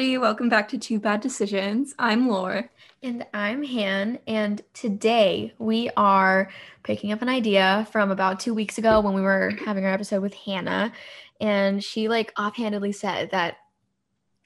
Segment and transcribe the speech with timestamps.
[0.00, 0.16] Everybody.
[0.16, 1.94] Welcome back to Two Bad Decisions.
[1.98, 2.70] I'm Laura.
[3.02, 4.18] And I'm Han.
[4.26, 6.50] And today we are
[6.84, 10.22] picking up an idea from about two weeks ago when we were having our episode
[10.22, 10.90] with Hannah.
[11.38, 13.58] And she like offhandedly said that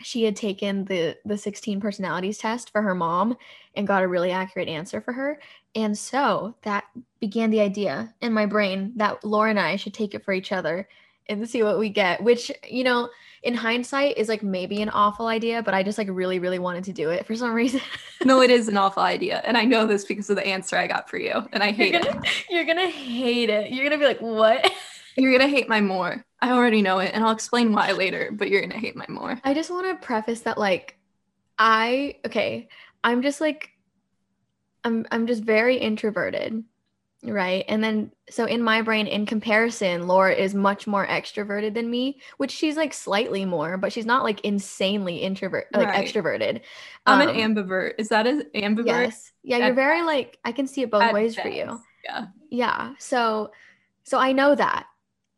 [0.02, 3.36] she had taken the the 16 personalities test for her mom
[3.76, 5.38] and got a really accurate answer for her.
[5.76, 6.82] And so that
[7.20, 10.50] began the idea in my brain that Laura and I should take it for each
[10.50, 10.88] other
[11.28, 13.08] and see what we get, which, you know,
[13.42, 16.84] in hindsight is like maybe an awful idea, but I just like really, really wanted
[16.84, 17.80] to do it for some reason.
[18.24, 19.42] no, it is an awful idea.
[19.44, 21.46] And I know this because of the answer I got for you.
[21.52, 22.44] And I hate you're gonna, it.
[22.50, 23.70] You're gonna hate it.
[23.70, 24.70] You're gonna be like, what?
[25.16, 26.24] You're gonna hate my more.
[26.40, 29.40] I already know it, and I'll explain why later, but you're gonna hate my more.
[29.44, 30.98] I just want to preface that like
[31.58, 32.68] I okay,
[33.02, 33.70] I'm just like
[34.82, 36.64] I'm I'm just very introverted
[37.32, 41.90] right and then so in my brain in comparison laura is much more extroverted than
[41.90, 46.06] me which she's like slightly more but she's not like insanely introvert like right.
[46.06, 46.60] extroverted.
[47.06, 47.92] I'm um, an ambivert.
[47.98, 48.86] Is that an ambivert?
[48.86, 49.32] Yes.
[49.42, 51.80] Yeah you're very like i can see it both ways for you.
[52.04, 52.26] yeah.
[52.50, 53.50] Yeah so
[54.04, 54.86] so i know that.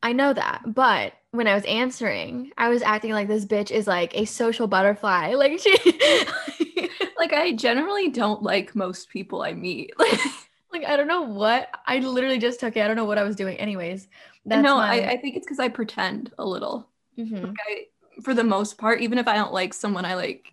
[0.02, 3.86] I know that but when i was answering i was acting like this bitch is
[3.86, 5.34] like a social butterfly.
[5.36, 5.76] Like she
[7.18, 9.92] like i generally don't like most people i meet.
[9.98, 10.20] like
[10.84, 12.82] I don't know what I literally just took it.
[12.82, 13.56] I don't know what I was doing.
[13.56, 14.08] Anyways,
[14.44, 15.00] that's no, my...
[15.00, 16.88] I, I think it's because I pretend a little.
[17.18, 17.46] Mm-hmm.
[17.46, 20.52] Like I, for the most part, even if I don't like someone, I like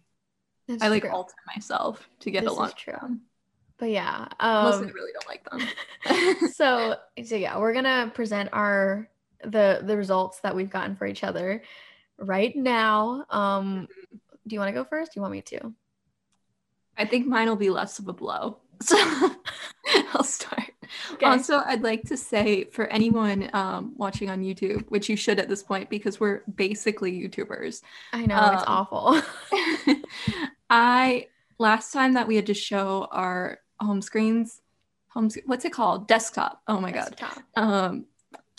[0.67, 1.11] that's I like true.
[1.11, 2.67] alter myself to get this along.
[2.67, 3.19] Is true.
[3.77, 6.49] But yeah, um, unless I really don't like them.
[6.53, 9.09] so so yeah, we're gonna present our
[9.44, 11.63] the the results that we've gotten for each other
[12.17, 13.25] right now.
[13.29, 14.17] Um, mm-hmm.
[14.47, 15.13] do you want to go first?
[15.13, 15.73] Do you want me to?
[16.97, 18.59] I think mine will be less of a blow.
[18.81, 18.97] So
[20.13, 20.71] I'll start.
[21.13, 21.25] Okay.
[21.25, 25.49] Also, I'd like to say for anyone um, watching on YouTube, which you should at
[25.49, 27.81] this point because we're basically YouTubers.
[28.11, 29.22] I know um, it's awful.
[30.69, 31.27] I
[31.59, 34.61] last time that we had to show our home screens,
[35.09, 36.07] home what's it called?
[36.07, 36.61] Desktop.
[36.67, 37.41] Oh my Desktop.
[37.55, 37.61] god.
[37.61, 38.05] Um,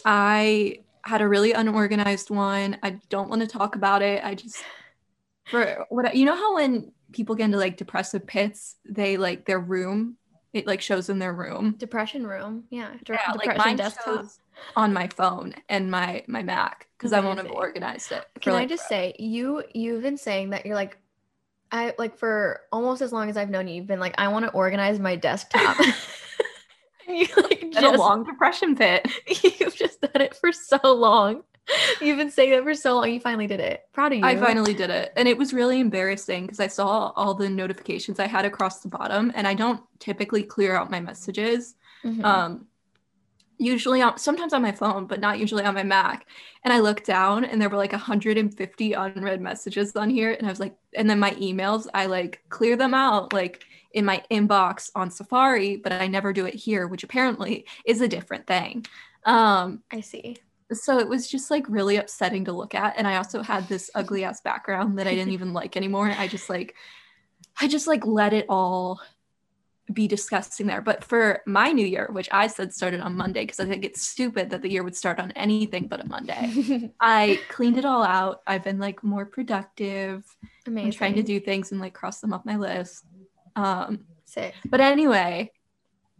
[0.04, 2.78] I had a really unorganized one.
[2.82, 4.24] I don't want to talk about it.
[4.24, 4.62] I just
[5.46, 9.60] for what you know how when people get into like depressive pits, they like their
[9.60, 10.16] room
[10.54, 11.74] it like shows in their room.
[11.78, 12.64] Depression room.
[12.70, 12.92] Yeah.
[13.04, 14.04] De- yeah like mine desktop.
[14.04, 14.38] shows
[14.76, 18.24] on my phone and my my Mac because I won't have organized it.
[18.40, 20.96] Can like, I just say you you've been saying that you're like
[21.72, 24.44] I like for almost as long as I've known you, you've been like, I want
[24.44, 25.76] to organize my desktop.
[27.08, 29.06] you like just, a long depression pit.
[29.58, 31.42] You've just done it for so long.
[32.00, 33.10] You've been saying that for so long.
[33.10, 33.84] You finally did it.
[33.92, 34.24] Proud of you.
[34.24, 35.12] I finally did it.
[35.16, 38.88] And it was really embarrassing because I saw all the notifications I had across the
[38.88, 41.74] bottom and I don't typically clear out my messages.
[42.04, 42.24] Mm-hmm.
[42.24, 42.66] Um,
[43.58, 46.26] usually on sometimes on my phone, but not usually on my Mac.
[46.64, 50.32] And I looked down and there were like 150 unread messages on here.
[50.32, 54.04] And I was like, and then my emails, I like clear them out like in
[54.04, 58.46] my inbox on Safari, but I never do it here, which apparently is a different
[58.46, 58.84] thing.
[59.24, 60.36] Um, I see
[60.74, 63.90] so it was just like really upsetting to look at and i also had this
[63.94, 66.74] ugly ass background that i didn't even like anymore i just like
[67.60, 69.00] i just like let it all
[69.92, 73.60] be disgusting there but for my new year which i said started on monday because
[73.60, 77.38] i think it's stupid that the year would start on anything but a monday i
[77.50, 80.24] cleaned it all out i've been like more productive
[80.66, 80.86] Amazing.
[80.86, 83.04] i'm trying to do things and like cross them off my list
[83.56, 84.54] um Sick.
[84.64, 85.50] but anyway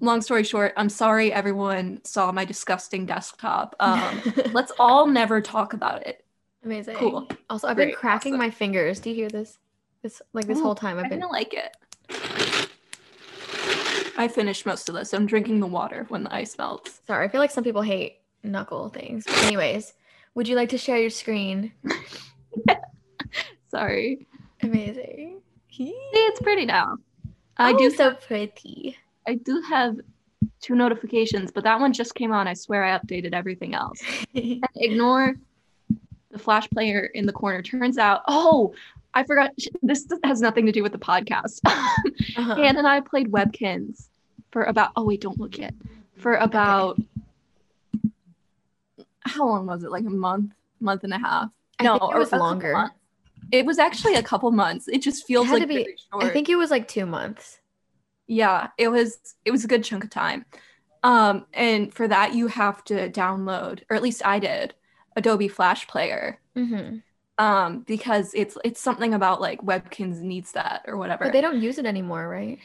[0.05, 3.77] long story short, I'm sorry everyone saw my disgusting desktop.
[3.85, 4.23] Um,
[4.53, 6.25] let's all never talk about it.
[6.65, 6.97] Amazing.
[6.97, 7.29] Cool.
[7.51, 7.89] Also, I've Great.
[7.89, 8.47] been cracking awesome.
[8.47, 8.99] my fingers.
[9.01, 9.59] Do you hear this?
[10.03, 11.23] This like this Ooh, whole time I've been.
[11.23, 11.77] I like it.
[14.17, 15.13] I finished most of this.
[15.13, 17.01] I'm drinking the water when the ice melts.
[17.07, 19.25] Sorry, I feel like some people hate knuckle things.
[19.27, 19.93] But anyways,
[20.35, 21.73] would you like to share your screen?
[23.69, 24.27] Sorry.
[24.63, 25.41] Amazing.
[25.71, 26.97] See, it's pretty now.
[27.57, 28.97] I oh, do so pretty.
[29.27, 29.97] I do have
[30.61, 32.49] two notifications, but that one just came on.
[32.49, 34.01] I swear I updated everything else.
[34.75, 35.37] ignore
[36.31, 37.63] the flash player in the corner.
[37.63, 38.75] Turns out, oh,
[39.15, 39.51] I forgot.
[39.83, 41.61] This has nothing to do with the podcast.
[41.67, 42.55] uh-huh.
[42.55, 44.09] Anne and I played Webkinz
[44.51, 44.91] for about.
[44.97, 45.75] Oh wait, don't look yet.
[46.17, 47.01] For about.
[49.21, 49.91] How long was it?
[49.91, 51.51] Like a month, month and a half.
[51.79, 52.91] I no, it was longer.
[53.53, 54.89] It was actually a couple months.
[54.89, 57.59] It just feels it like be, I think it was like two months
[58.27, 60.45] yeah it was it was a good chunk of time.
[61.03, 64.75] Um and for that you have to download or at least i did
[65.17, 66.41] adobe flash player.
[66.57, 66.99] Mm-hmm.
[67.39, 71.25] um because it's it's something about like webkinz needs that or whatever.
[71.25, 72.59] But they don't use it anymore right?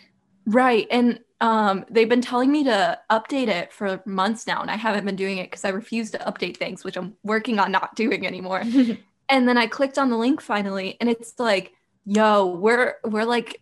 [0.45, 4.75] Right and um they've been telling me to update it for months now and i
[4.75, 7.95] haven't been doing it because i refuse to update things which i'm working on not
[8.03, 8.63] doing anymore.
[9.29, 11.71] And then I clicked on the link finally, and it's like,
[12.03, 13.61] yo, we're we're like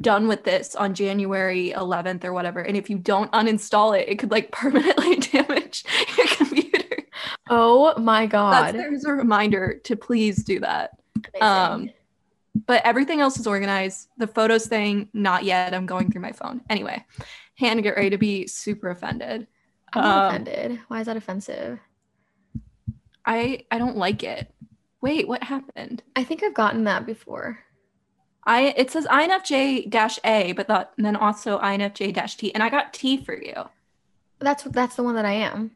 [0.00, 2.60] done with this on January 11th or whatever.
[2.60, 5.84] And if you don't uninstall it, it could like permanently damage
[6.16, 7.04] your computer.
[7.48, 8.74] Oh my god.
[8.74, 10.90] That's, there's a reminder to please do that.
[11.40, 11.90] Um,
[12.66, 14.08] but everything else is organized.
[14.16, 15.74] The photos thing, not yet.
[15.74, 16.62] I'm going through my phone.
[16.68, 17.04] Anyway,
[17.56, 19.46] Hannah, get ready to be super offended.
[19.92, 20.80] I'm um, offended.
[20.88, 21.78] Why is that offensive?
[23.24, 24.52] I I don't like it.
[25.00, 26.02] Wait, what happened?
[26.16, 27.60] I think I've gotten that before.
[28.48, 32.70] I it says INFJ dash A, but that, then also INFJ dash T, and I
[32.70, 33.68] got T for you.
[34.38, 35.72] That's that's the one that I am.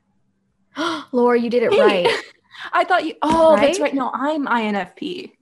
[1.12, 2.08] Laura, you did it right.
[2.72, 3.14] I thought you.
[3.20, 3.66] Oh, right?
[3.66, 3.94] that's right.
[3.94, 5.32] No, I'm INFP.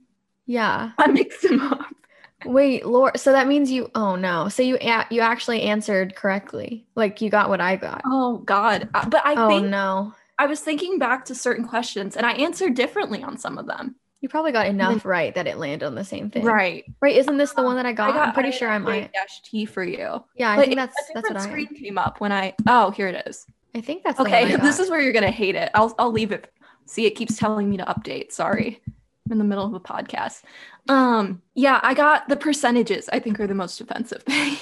[0.45, 1.95] Yeah, I mixed them up.
[2.43, 3.17] Wait, Laura.
[3.17, 3.89] So that means you.
[3.95, 4.49] Oh no.
[4.49, 4.77] So you
[5.09, 6.85] you actually answered correctly.
[6.95, 8.01] Like you got what I got.
[8.05, 8.89] Oh God.
[8.93, 9.35] Uh, but I.
[9.35, 10.13] Oh think no.
[10.37, 13.95] I was thinking back to certain questions, and I answered differently on some of them.
[14.21, 16.45] You probably got enough right that it landed on the same thing.
[16.45, 16.85] Right.
[17.01, 17.17] Right.
[17.17, 18.11] Isn't this the one that I got?
[18.11, 20.23] I got I'm pretty I sure I'm I dash T for you.
[20.35, 23.07] Yeah, I but think that's that's what screen I came up when I oh here
[23.07, 23.47] it is.
[23.73, 24.55] I think that's okay.
[24.61, 25.71] This is where you're gonna hate it.
[25.73, 26.53] I'll I'll leave it.
[26.85, 28.31] See, it keeps telling me to update.
[28.31, 28.79] Sorry.
[29.25, 30.43] I'm in the middle of a podcast.
[30.89, 34.57] Um, yeah, I got the percentages, I think are the most offensive thing.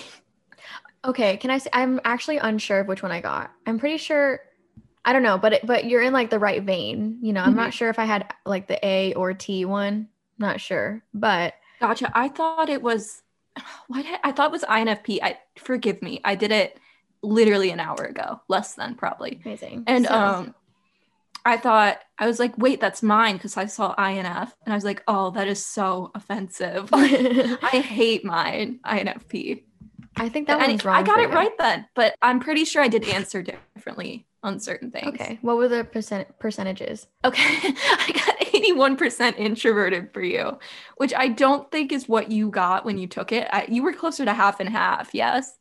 [1.06, 3.52] okay, can I say I'm actually unsure of which one I got.
[3.66, 4.42] I'm pretty sure
[5.06, 7.19] I don't know, but it, but you're in like the right vein.
[7.22, 7.57] You know, I'm mm-hmm.
[7.57, 10.10] not sure if I had like the A or T one.
[10.38, 12.12] Not sure, but gotcha.
[12.13, 13.22] I thought it was
[13.88, 15.19] what I thought was INFP.
[15.22, 16.22] I forgive me.
[16.24, 16.78] I did it
[17.22, 19.42] literally an hour ago, less than probably.
[19.44, 19.84] Amazing.
[19.88, 20.56] And so, um,
[21.45, 24.86] I thought I was like, wait, that's mine because I saw INF, and I was
[24.86, 26.90] like, oh, that is so offensive.
[26.94, 29.63] I hate mine INFP.
[30.18, 30.98] I think that one's wrong.
[30.98, 31.36] I got it you.
[31.36, 35.08] right then, but I'm pretty sure I did answer differently on certain things.
[35.08, 35.40] Okay.
[35.42, 37.08] What were the percent percentages?
[37.26, 37.44] Okay.
[37.74, 40.58] I got 81% introverted for you,
[40.98, 43.48] which I don't think is what you got when you took it.
[43.52, 45.58] I, you were closer to half and half, yes?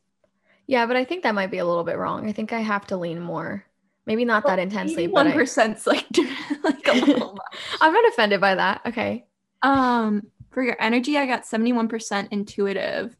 [0.67, 2.29] Yeah, but I think that might be a little bit wrong.
[2.29, 3.65] I think I have to lean more.
[4.07, 6.07] Maybe not well, that intensely, but one percent's like,
[6.63, 7.39] like a little.
[7.81, 8.83] I'm not offended by that.
[8.87, 9.27] Okay.
[9.63, 13.17] Um, for your energy, I got 71% intuitive.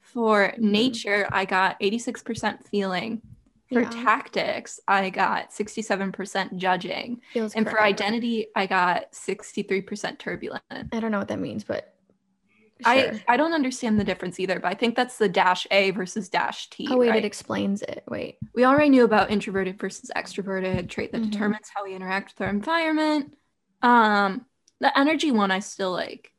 [0.00, 0.70] For mm-hmm.
[0.70, 3.20] nature, I got 86% feeling.
[3.72, 3.90] For yeah.
[3.90, 7.20] tactics, I got 67% judging.
[7.34, 7.70] And correct.
[7.70, 10.62] for identity, I got 63% turbulent.
[10.70, 11.92] I don't know what that means, but
[12.84, 12.92] sure.
[12.92, 16.28] I I don't understand the difference either, but I think that's the dash A versus
[16.28, 16.86] dash T.
[16.88, 17.18] Oh wait, right?
[17.18, 18.04] it explains it.
[18.08, 18.38] Wait.
[18.54, 21.30] We already knew about introverted versus extroverted, trait that mm-hmm.
[21.30, 23.36] determines how we interact with our environment.
[23.82, 24.46] Um,
[24.80, 26.32] the energy one I still like.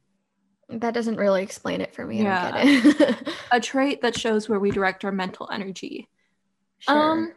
[0.70, 2.22] That doesn't really explain it for me.
[2.24, 3.16] Yeah.
[3.52, 6.10] a trait that shows where we direct our mental energy.
[6.80, 6.96] Sure.
[6.96, 7.34] Um,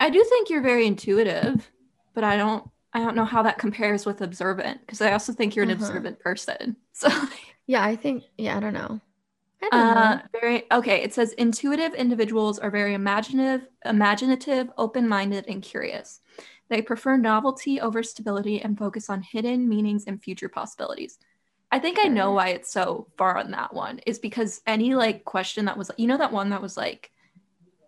[0.00, 1.70] I do think you're very intuitive,
[2.14, 5.54] but I don't I don't know how that compares with observant because I also think
[5.54, 5.84] you're an uh-huh.
[5.84, 6.76] observant person.
[6.96, 7.10] So
[7.66, 9.00] yeah, I think yeah, I don't know.
[9.62, 10.22] I don't uh, know.
[10.40, 11.02] Very okay.
[11.02, 16.20] It says intuitive individuals are very imaginative, imaginative, open-minded, and curious.
[16.70, 21.18] They prefer novelty over stability and focus on hidden meanings and future possibilities.
[21.70, 25.24] I think I know why it's so far on that one is because any like
[25.24, 27.10] question that was you know that one that was like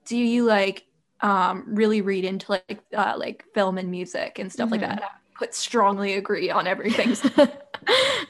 [0.09, 0.85] do you like
[1.21, 4.81] um really read into like uh, like film and music and stuff mm-hmm.
[4.83, 5.03] like that?
[5.03, 7.17] I put strongly agree on everything.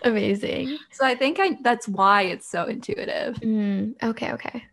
[0.02, 0.78] Amazing.
[0.92, 3.36] So i think i that's why it's so intuitive.
[3.36, 4.64] Mm, okay okay.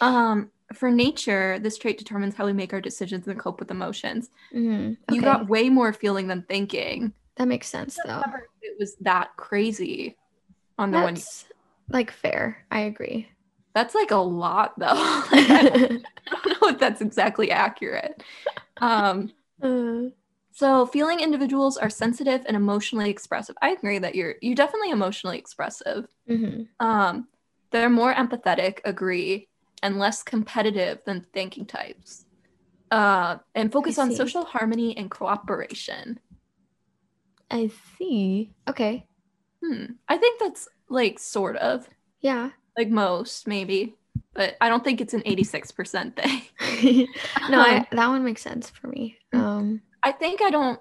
[0.00, 4.30] Um for nature this trait determines how we make our decisions and cope with emotions.
[4.54, 5.16] Mm, okay.
[5.16, 7.12] you got way more feeling than thinking.
[7.36, 8.22] That makes sense though.
[8.62, 10.16] it was that crazy
[10.78, 12.64] on the that's, one like fair.
[12.70, 13.28] I agree
[13.74, 14.86] that's like a lot though.
[15.32, 15.88] like, I, don't, I,
[16.30, 18.22] don't, know if that's exactly accurate.
[18.78, 20.10] Um, uh.
[20.52, 23.56] So feeling individuals are sensitive and emotionally expressive.
[23.62, 26.06] I agree that you're you definitely emotionally expressive.
[26.28, 26.64] Mm-hmm.
[26.86, 27.28] Um,
[27.70, 29.48] they're more empathetic, agree,
[29.82, 32.26] and less competitive than thinking types.
[32.90, 36.20] Uh, and focus on social harmony and cooperation.
[37.50, 38.52] I see.
[38.68, 39.06] Okay.
[39.64, 39.84] Hmm.
[40.06, 41.88] I think that's like sort of.
[42.20, 43.94] Yeah like most maybe
[44.34, 47.08] but i don't think it's an 86% thing.
[47.50, 49.18] No I, um, that one makes sense for me.
[49.34, 49.40] Mm.
[49.40, 50.80] um i think i don't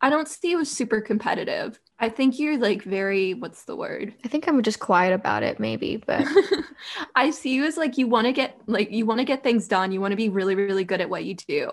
[0.00, 1.78] i don't see you as super competitive.
[2.00, 4.14] I think you're like very what's the word?
[4.24, 6.24] I think i'm just quiet about it maybe but
[7.16, 9.68] i see you as like you want to get like you want to get things
[9.68, 9.92] done.
[9.92, 11.70] You want to be really really good at what you do.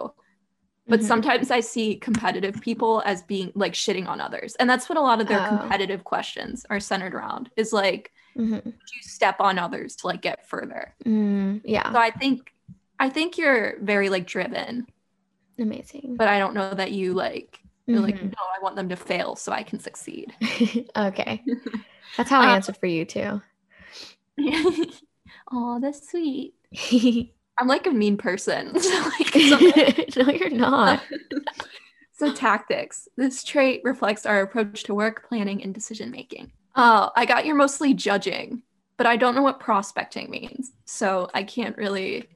[0.88, 1.08] But mm-hmm.
[1.08, 4.56] sometimes i see competitive people as being like shitting on others.
[4.56, 5.58] And that's what a lot of their oh.
[5.58, 8.70] competitive questions are centered around is like mm-hmm.
[8.70, 12.54] you step on others to like get further mm, yeah so i think
[13.00, 14.86] i think you're very like driven
[15.60, 18.32] amazing but i don't know that you like you're like, Mhm.
[18.32, 20.34] no, I want them to fail so I can succeed.
[20.96, 21.44] okay.
[22.18, 23.42] That's how I Uh, answered for you too.
[25.52, 26.56] oh, that's sweet.
[27.60, 28.80] I'm like a mean person.
[28.80, 28.90] So,
[29.20, 29.36] like,
[30.18, 31.04] no, you're not.
[32.12, 33.08] so tactics.
[33.18, 36.52] This trait reflects our approach to work planning and decision making.
[36.76, 38.64] Oh, I got you're mostly judging,
[38.98, 40.72] but I don't know what prospecting means.
[40.86, 42.30] So I can't really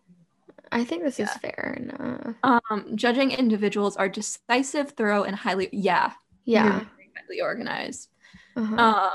[0.71, 2.35] I think this is fair enough.
[2.43, 6.13] um judging individuals are decisive, thorough, and highly yeah,
[6.45, 6.81] Yeah.
[7.17, 8.09] highly organized.
[8.55, 8.75] Uh-huh.
[8.75, 9.11] Um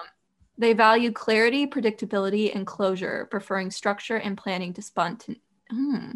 [0.57, 5.37] they value clarity, predictability, and closure, preferring structure and planning to spontan.
[5.71, 6.11] Hmm.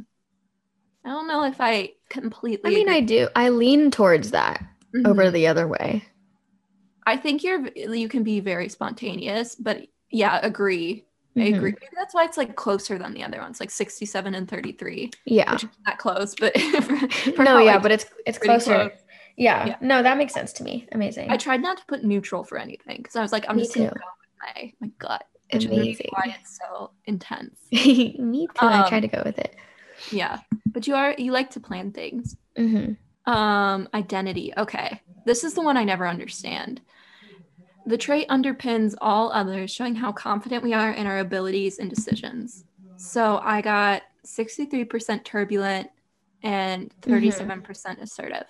[1.04, 2.70] I don't know if I completely.
[2.70, 3.28] I mean, I do.
[3.34, 4.62] I lean towards that
[5.04, 5.32] over Mhm.
[5.32, 6.04] the other way.
[7.08, 11.04] I think you're you can be very spontaneous, but yeah, agree.
[11.36, 11.56] I Mhm.
[11.56, 11.70] agree.
[11.80, 15.52] Maybe that's why it's like closer than the other ones, like 67 and 33, Yeah.
[15.52, 16.52] which is not close, but
[16.86, 18.74] for- for no, yeah, I- but it's it's closer.
[18.74, 18.98] close.
[19.36, 19.66] Yeah.
[19.68, 19.76] Yeah.
[19.80, 20.86] No, that makes sense to me.
[20.92, 21.30] Amazing.
[21.30, 23.74] I tried not to put neutral for anything because I was like, I'm Me just
[23.74, 26.10] gonna go with my my gut, which Amazing.
[26.10, 27.58] why it's so intense.
[27.72, 28.66] me too.
[28.66, 29.54] I Um, tried to go with it.
[30.10, 30.38] Yeah,
[30.74, 32.36] but you are you like to plan things.
[32.56, 32.92] hmm
[33.26, 34.52] Um, identity.
[34.56, 35.00] Okay.
[35.26, 36.80] This is the one I never understand.
[37.88, 42.66] The trait underpins all others, showing how confident we are in our abilities and decisions.
[42.98, 45.88] So I got 63% turbulent
[46.42, 47.62] and mm-hmm.
[47.62, 48.44] 37% assertive.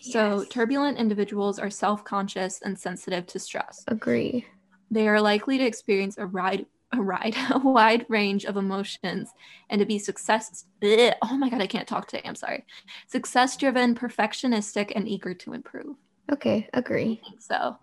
[0.00, 0.48] So Yes.
[0.48, 3.84] turbulent individuals are self-conscious and sensitive to stress.
[3.88, 4.46] Agree.
[4.90, 9.30] They are likely to experience a ride a ride a wide range of emotions
[9.68, 11.12] and to be success Ugh.
[11.20, 12.64] oh my god i can't talk today i'm sorry
[13.08, 15.96] success driven perfectionistic and eager to improve
[16.32, 16.66] Okay.
[16.72, 17.20] I Agree.
[17.22, 17.76] think so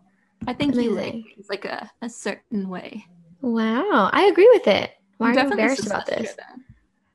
[0.48, 1.24] i think you Amazing.
[1.24, 3.06] like it's like a, a certain way
[3.42, 4.10] Wow.
[4.12, 4.92] I agree with it.
[5.18, 6.30] Why are I'm you embarrassed about this?
[6.30, 6.64] success-driven.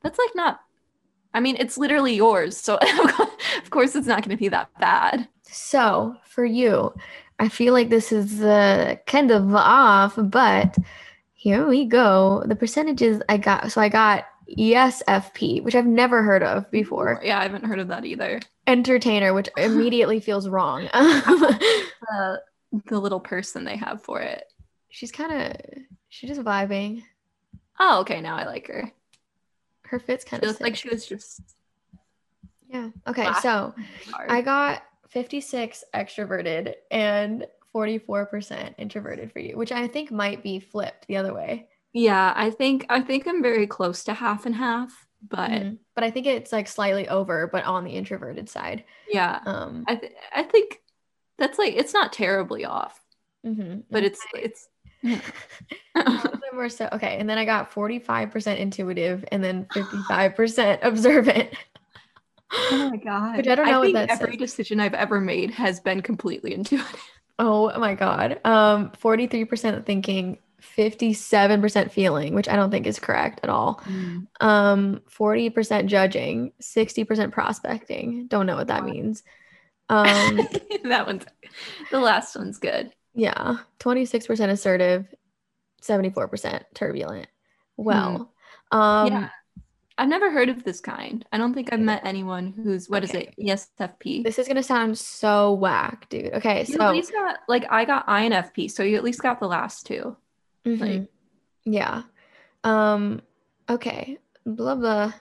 [0.03, 0.61] that's like not
[1.35, 2.77] i mean it's literally yours so
[3.63, 6.95] of course it's not going to be that bad So for you,
[7.41, 10.77] I feel like this is uh, kind of off, but
[11.35, 12.45] here we go.
[12.47, 13.73] The percentages I got.
[13.73, 14.27] So I got
[14.59, 17.19] ESFP, which I've never heard of before.
[17.25, 20.87] yeah i haven't heard of that either Entertainer, which immediately feels wrong.
[20.93, 22.37] uh,
[22.87, 24.45] the little person they have for it
[24.91, 25.57] she's kind of
[26.09, 27.03] she's just vibing.
[27.79, 28.91] oh okay now i like her
[29.83, 31.41] Her fit's kind of like she was just
[32.73, 32.91] yeah.
[33.09, 33.75] Okay, so
[34.13, 34.31] hard.
[34.31, 41.09] I got 56 extroverted and 44% introverted for you, which I think might be flipped
[41.09, 41.67] the other way.
[41.93, 45.79] Yeah, I think I think I'm very close to half and half, but Mhm.
[45.97, 48.85] But I think it's like slightly over, but on the introverted side.
[49.13, 50.81] yeah, Um, I th- I think
[51.41, 53.01] that's like it's not terribly off,
[53.45, 53.83] mhm.
[53.91, 54.69] but it's it's
[55.03, 55.21] yeah.
[55.97, 56.89] a little more so.
[56.93, 61.51] Okay, and then I got 45% intuitive and then 55% observant.
[62.53, 64.39] oh my god, Which I don't know what think that every says.
[64.39, 66.95] decision I've ever made has been completely intuitive.
[67.43, 68.39] Oh my god.
[68.45, 70.37] Um, 43% thinking,
[70.77, 73.81] 57% feeling, which I don't think is correct at all.
[74.43, 78.27] Um, 40% judging, 60% prospecting.
[78.27, 78.91] Don't know what that Wow.
[78.93, 79.23] means.
[79.91, 80.37] Um,
[80.85, 81.25] that one's
[81.91, 82.93] the last one's good.
[83.15, 85.07] yeah, 26% assertive,
[85.83, 87.27] 74% turbulent.
[87.77, 88.33] Well,
[88.71, 89.29] um, yeah,
[89.99, 91.25] I've never heard of this kind.
[91.33, 93.33] I don't think I've met anyone who's what is Okay.
[93.37, 93.45] it?
[93.45, 94.23] E ESFP.
[94.23, 96.33] this is gonna sound so whack, dude.
[96.35, 99.41] Okay, you so at least got like I got INFP, so you at least got
[99.41, 100.17] the last two.
[100.65, 101.09] mhm, like-
[101.65, 102.03] yeah.
[102.65, 103.23] Um,
[103.69, 105.13] okay, blah blah.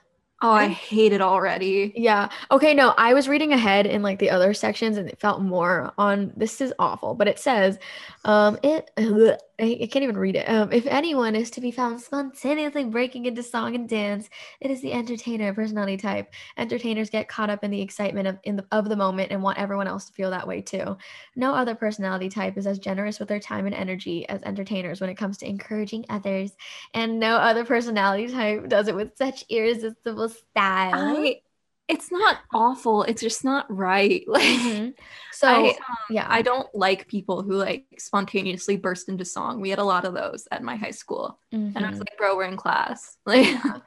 [0.42, 1.92] Oh, I hate it already.
[1.98, 2.30] Yeah.
[2.50, 2.74] Okay.
[2.74, 6.32] No, I was reading ahead in like the other sections and it felt more on
[6.38, 7.78] this is awful, but it says,
[8.24, 8.90] um, it,
[9.60, 10.50] I can't even read it.
[10.50, 14.30] Um, if anyone is to be found spontaneously breaking into song and dance,
[14.62, 16.34] it is the entertainer personality type.
[16.58, 19.58] Entertainers get caught up in the excitement of in the, of the moment and want
[19.58, 20.98] everyone else to feel that way too.
[21.36, 25.10] No other personality type is as generous with their time and energy as entertainers when
[25.10, 26.52] it comes to encouraging others,
[26.94, 31.18] and no other personality type does it with such irresistible style.
[31.18, 31.42] I,
[31.90, 33.04] it's not awful.
[33.04, 34.24] It's just not right.
[34.28, 34.96] Like Mhm.
[35.32, 39.62] So I, um, yeah, I don't like people who like spontaneously burst into song.
[39.62, 41.40] We had a lot of those at my high school,
[41.76, 42.02] and I was Mhm.
[42.02, 43.80] like, "Bro, we're in class." Like, Yeah.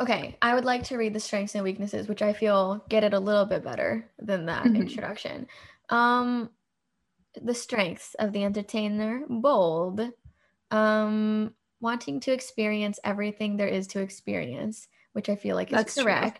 [0.00, 0.38] okay.
[0.42, 3.18] I would like to read the strengths and weaknesses, which I feel get it a
[3.20, 4.74] little bit better than that Mhm.
[4.74, 5.46] introduction.
[5.90, 6.50] Um,
[7.42, 10.02] the strengths of the entertainer: bold,
[10.70, 15.96] um, wanting to experience everything there is to experience, which I feel like is That's
[15.96, 16.32] true.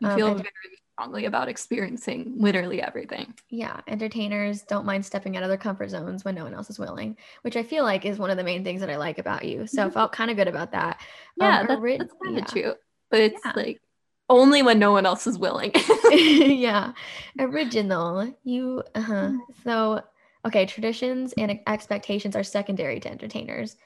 [0.00, 3.32] You Um, feel and- very strongly about experiencing literally everything.
[3.48, 6.78] Yeah, entertainers don't mind stepping out of their comfort zones when no one else is
[6.78, 9.44] willing, which I feel like is one of the main things that I like about
[9.44, 9.66] you.
[9.66, 9.92] So I Mhm.
[9.94, 11.00] felt kind of good about that.
[11.36, 12.44] Yeah, Um, that's, that's kind of yeah.
[12.52, 12.76] cute,
[13.10, 13.52] but it's Yeah.
[13.56, 13.80] like
[14.28, 15.72] only when no one else is willing.
[16.12, 16.92] yeah.
[17.38, 18.34] Original.
[18.44, 19.32] You uh-huh.
[19.64, 20.02] So
[20.46, 23.76] okay, traditions and expectations are secondary to entertainers.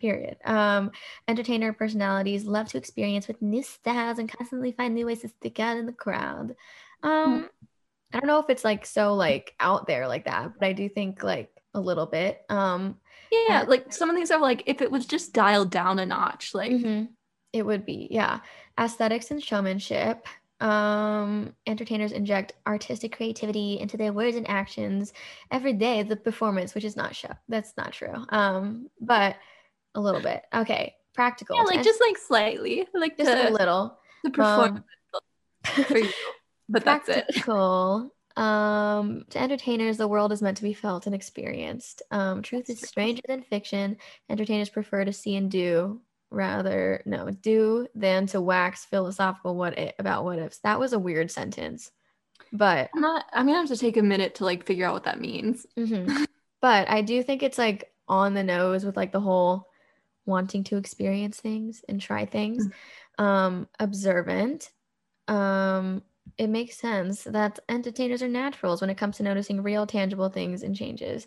[0.00, 0.38] Period.
[0.44, 0.92] Um,
[1.28, 5.60] entertainer personalities love to experience with new styles and constantly find new ways to stick
[5.60, 6.56] out in the crowd.
[7.02, 7.48] Um, mm.
[8.12, 10.88] I don't know if it's like so like out there like that, but I do
[10.88, 12.42] think like a little bit.
[12.48, 12.96] Um,
[13.30, 16.54] yeah, like some of these are like if it was just dialed down a notch,
[16.54, 17.04] like mm-hmm.
[17.52, 18.08] it would be.
[18.10, 18.40] Yeah,
[18.78, 20.26] aesthetics and showmanship.
[20.60, 25.12] Um, entertainers inject artistic creativity into their words and actions
[25.50, 26.02] every day.
[26.02, 28.24] The performance, which is not show, that's not true.
[28.30, 29.36] Um, but
[29.94, 30.42] a little bit.
[30.54, 31.56] Okay, practical.
[31.56, 33.98] Yeah, like just like slightly, like just a little.
[34.24, 36.10] The performance um, for you,
[36.68, 37.26] but that's it.
[37.42, 38.12] Cool.
[38.36, 42.02] Um, to entertainers, the world is meant to be felt and experienced.
[42.10, 43.96] Um, truth is stranger than fiction.
[44.28, 49.94] Entertainers prefer to see and do rather no do than to wax philosophical what it,
[49.98, 50.58] about what ifs.
[50.58, 51.90] That was a weird sentence,
[52.52, 53.24] but I'm not.
[53.32, 55.66] I'm gonna have to take a minute to like figure out what that means.
[55.76, 56.24] Mm-hmm.
[56.60, 59.66] but I do think it's like on the nose with like the whole
[60.30, 62.66] wanting to experience things and try things.
[62.66, 63.24] Mm-hmm.
[63.24, 64.70] Um, observant.
[65.28, 66.02] Um,
[66.38, 70.62] it makes sense that entertainers are naturals when it comes to noticing real, tangible things
[70.62, 71.26] and changes.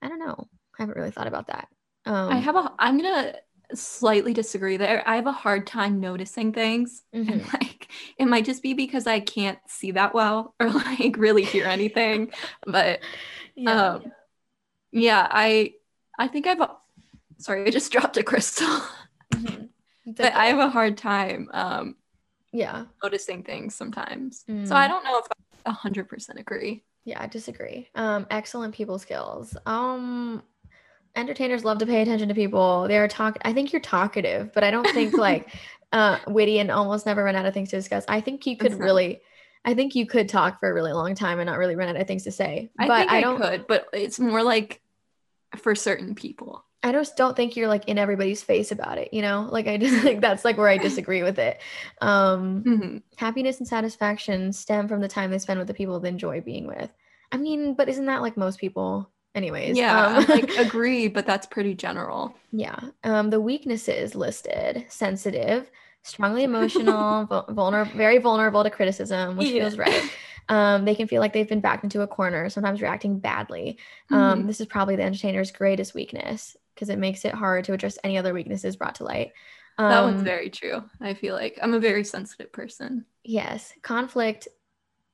[0.00, 0.48] I don't know.
[0.78, 1.68] I haven't really thought about that.
[2.06, 2.72] Um, I have a.
[2.78, 3.34] I'm gonna
[3.74, 5.02] slightly disagree there.
[5.06, 7.32] I have a hard time noticing things, mm-hmm.
[7.32, 11.44] and like it might just be because I can't see that well or like really
[11.44, 12.32] hear anything.
[12.64, 13.00] but
[13.56, 14.12] yeah, um,
[14.92, 15.74] yeah, I
[16.18, 16.62] I think I've
[17.38, 18.80] sorry, I just dropped a crystal.
[19.34, 19.66] Mm-hmm.
[20.12, 21.96] but I have a hard time um
[22.52, 24.44] yeah noticing things sometimes.
[24.48, 24.66] Mm.
[24.66, 25.26] So I don't know if
[25.66, 26.82] I 100% agree.
[27.04, 27.88] Yeah, I disagree.
[27.94, 29.56] Um excellent people skills.
[29.66, 30.42] Um
[31.14, 32.88] entertainers love to pay attention to people.
[32.88, 35.48] They're talk I think you're talkative, but I don't think like
[35.92, 38.04] uh witty and almost never run out of things to discuss.
[38.08, 39.20] I think you could really
[39.64, 41.96] I think you could talk for a really long time and not really run out
[42.00, 42.70] of things to say.
[42.78, 44.80] I but I, I don't could, but it's more like
[45.58, 46.64] for certain people.
[46.82, 49.48] I just don't think you're like in everybody's face about it, you know?
[49.50, 51.60] Like I just like that's like where I disagree with it.
[52.00, 52.96] Um mm-hmm.
[53.16, 56.66] happiness and satisfaction stem from the time they spend with the people they enjoy being
[56.66, 56.90] with.
[57.32, 59.76] I mean, but isn't that like most people anyways?
[59.76, 62.34] Yeah, um, like agree, but that's pretty general.
[62.52, 62.78] Yeah.
[63.02, 65.70] Um the weaknesses listed, sensitive,
[66.02, 69.62] strongly emotional, vulnerable, very vulnerable to criticism, which yeah.
[69.62, 70.10] feels right.
[70.50, 73.76] Um, they can feel like they've been backed into a corner, sometimes reacting badly.
[74.10, 74.46] Um, mm-hmm.
[74.46, 78.16] This is probably the entertainer's greatest weakness because it makes it hard to address any
[78.16, 79.32] other weaknesses brought to light.
[79.78, 80.84] Um, that one's um, very true.
[81.00, 83.04] I feel like I'm a very sensitive person.
[83.24, 83.72] Yes.
[83.82, 84.46] Conflict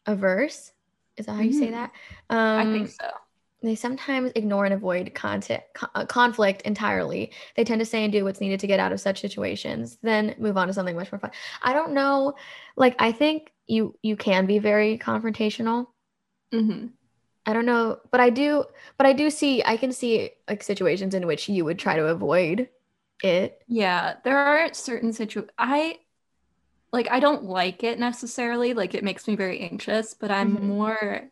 [0.04, 0.72] averse.
[1.16, 1.46] Is that how mm-hmm.
[1.46, 1.72] you say mm-hmm.
[1.72, 1.90] that?
[2.28, 3.10] Um, I think so.
[3.62, 5.62] They sometimes ignore and avoid content,
[5.94, 7.32] uh, conflict entirely.
[7.56, 10.34] They tend to say and do what's needed to get out of such situations, then
[10.38, 11.30] move on to something much more fun.
[11.62, 12.34] I don't know.
[12.76, 15.86] Like, I think you you can be very confrontational.
[16.52, 16.88] Mm-hmm.
[17.46, 18.64] I don't know, but I do,
[18.96, 22.06] but I do see, I can see like situations in which you would try to
[22.06, 22.68] avoid
[23.22, 23.62] it.
[23.68, 25.52] Yeah, there are certain situations.
[25.58, 25.98] I
[26.92, 28.72] like, I don't like it necessarily.
[28.72, 30.68] Like, it makes me very anxious, but I'm mm-hmm.
[30.68, 31.30] more,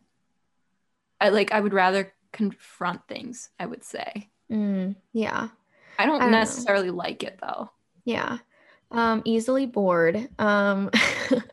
[1.19, 4.29] I like, I would rather confront things, I would say.
[4.51, 5.47] Mm, yeah.
[5.97, 6.95] I don't, I don't necessarily know.
[6.95, 7.71] like it though.
[8.05, 8.37] Yeah.
[8.91, 10.29] Um, easily bored.
[10.37, 10.91] Um,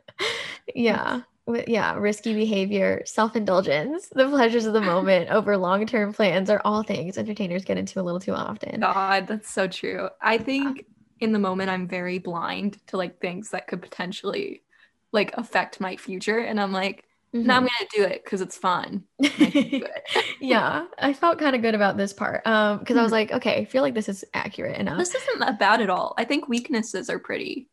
[0.75, 1.23] yeah
[1.67, 6.61] yeah, risky behavior, self indulgence, the pleasures of the moment over long term plans are
[6.65, 8.81] all things entertainers get into a little too often.
[8.81, 10.09] God, that's so true.
[10.21, 10.87] I think
[11.21, 14.63] in the moment I'm very blind to like things that could potentially
[15.13, 16.39] like affect my future.
[16.39, 17.47] And I'm like, mm-hmm.
[17.47, 19.05] no, I'm gonna do it because it's fun.
[19.19, 19.91] it.
[20.41, 22.47] yeah, I felt kind of good about this part.
[22.47, 23.33] Um, because I was mm-hmm.
[23.33, 24.99] like, okay, I feel like this is accurate enough.
[24.99, 26.15] This isn't bad at all.
[26.17, 27.69] I think weaknesses are pretty.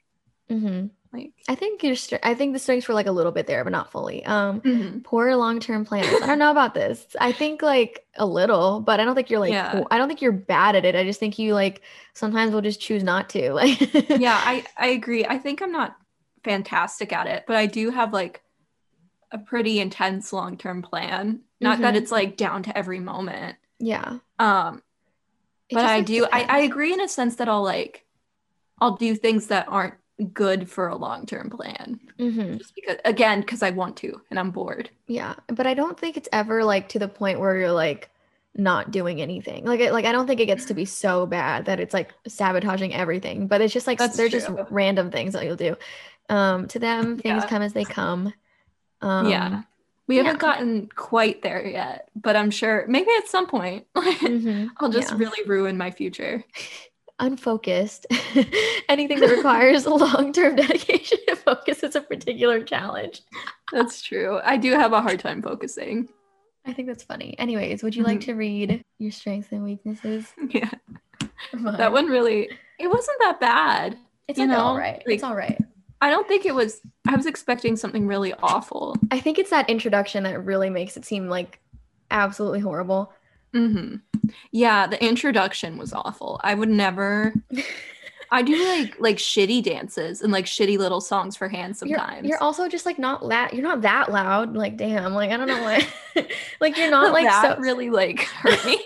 [0.49, 0.87] Mm-hmm.
[1.13, 3.71] Like I think you're I think the strengths were like a little bit there, but
[3.71, 4.25] not fully.
[4.25, 4.99] Um mm-hmm.
[4.99, 6.21] poor long-term planners.
[6.21, 7.05] I don't know about this.
[7.19, 9.83] I think like a little, but I don't think you're like yeah.
[9.89, 10.95] I don't think you're bad at it.
[10.95, 11.81] I just think you like
[12.13, 13.53] sometimes will just choose not to.
[13.53, 15.25] Like Yeah, I I agree.
[15.25, 15.95] I think I'm not
[16.43, 18.43] fantastic at it, but I do have like
[19.31, 21.41] a pretty intense long-term plan.
[21.59, 21.83] Not mm-hmm.
[21.83, 23.57] that it's like down to every moment.
[23.79, 24.19] Yeah.
[24.39, 24.83] Um
[25.69, 28.05] but I do I, I agree in a sense that I'll like
[28.79, 29.95] I'll do things that aren't
[30.33, 32.57] good for a long-term plan mm-hmm.
[32.57, 36.17] just because again because i want to and i'm bored yeah but i don't think
[36.17, 38.09] it's ever like to the point where you're like
[38.55, 41.65] not doing anything like it, like i don't think it gets to be so bad
[41.65, 44.39] that it's like sabotaging everything but it's just like That's they're true.
[44.39, 45.75] just random things that you'll do
[46.29, 47.49] um to them things yeah.
[47.49, 48.33] come as they come
[49.01, 49.61] um yeah
[50.07, 50.23] we yeah.
[50.23, 54.67] haven't gotten quite there yet but i'm sure maybe at some point mm-hmm.
[54.77, 55.17] i'll just yeah.
[55.17, 56.43] really ruin my future
[57.19, 58.07] unfocused,
[58.89, 63.21] anything that requires long term dedication to focus is a particular challenge.
[63.71, 64.39] That's true.
[64.43, 66.09] I do have a hard time focusing.
[66.65, 67.37] I think that's funny.
[67.39, 68.31] Anyways, would you like mm-hmm.
[68.31, 70.33] to read your strengths and weaknesses?
[70.49, 70.69] Yeah.
[71.53, 72.49] That one really
[72.79, 73.97] it wasn't that bad.
[74.27, 75.03] It's you know, all right.
[75.05, 75.59] like- it's all right.
[75.99, 78.95] I don't think it was I was expecting something really awful.
[79.11, 81.59] I think it's that introduction that really makes it seem like
[82.11, 83.13] absolutely horrible.
[83.53, 83.95] Hmm
[84.51, 86.39] Yeah, the introduction was awful.
[86.43, 87.33] I would never
[88.31, 92.27] I do like like shitty dances and like shitty little songs for hands You're, sometimes.
[92.27, 94.53] you're also just like not la- you're not that loud.
[94.55, 95.87] Like damn, like I don't know why.
[96.59, 98.83] like you're not like that so really like hurt me.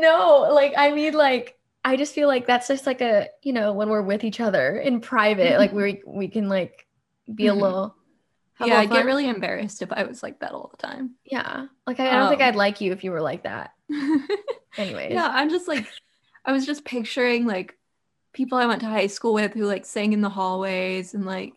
[0.00, 3.72] no, like I mean like I just feel like that's just like a, you know,
[3.72, 6.86] when we're with each other in private, like we we can like
[7.32, 7.60] be a Mhm.
[7.60, 7.96] little
[8.54, 11.14] have yeah, I'd get really embarrassed if I was like that all the time.
[11.24, 11.66] Yeah.
[11.86, 13.70] Like I, I don't think Um, I'd like you if you were like that.
[14.78, 15.12] Anyways.
[15.12, 15.86] yeah, I'm just like
[16.44, 17.76] I was just picturing like
[18.32, 21.54] people I went to high school with who like sang in the hallways and like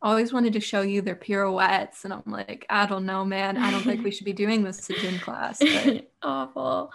[0.00, 3.56] always wanted to show you their pirouettes and I'm like, I don't know, man.
[3.56, 5.58] I don't think we should be doing this in gym class.
[5.58, 6.92] But Awful.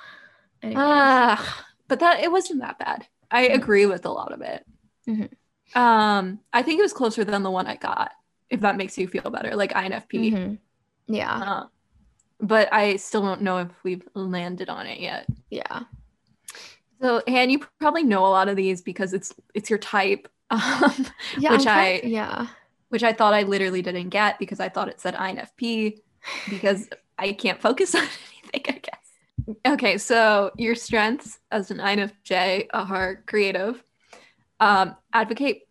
[0.62, 0.78] Anyways.
[0.80, 3.08] Ah, but that it wasn't that bad.
[3.32, 4.66] I agree with a lot of it.
[5.08, 5.30] Mhm.
[5.76, 8.12] Um, I think it was closer than the one I got,
[8.50, 10.32] if that makes you feel better, like INFP.
[10.34, 10.58] Mhm.
[11.08, 11.36] Yeah.
[11.36, 11.64] Uh,
[12.40, 15.26] but I still don't know if we've landed on it yet.
[15.50, 15.84] Yeah.
[17.02, 21.06] So, Han, you probably know a lot of these because it's it's your type, um,
[21.38, 21.52] Yeah.
[21.52, 22.48] Which I- yeah.
[22.90, 26.00] which I thought I literally didn't get because I thought it said INFP
[26.50, 28.02] because I can't focus on
[28.54, 28.76] anything.
[28.76, 29.56] I guess.
[29.66, 33.84] Okay, so your strengths as an INFJ are creative,
[34.60, 35.68] um, advocate,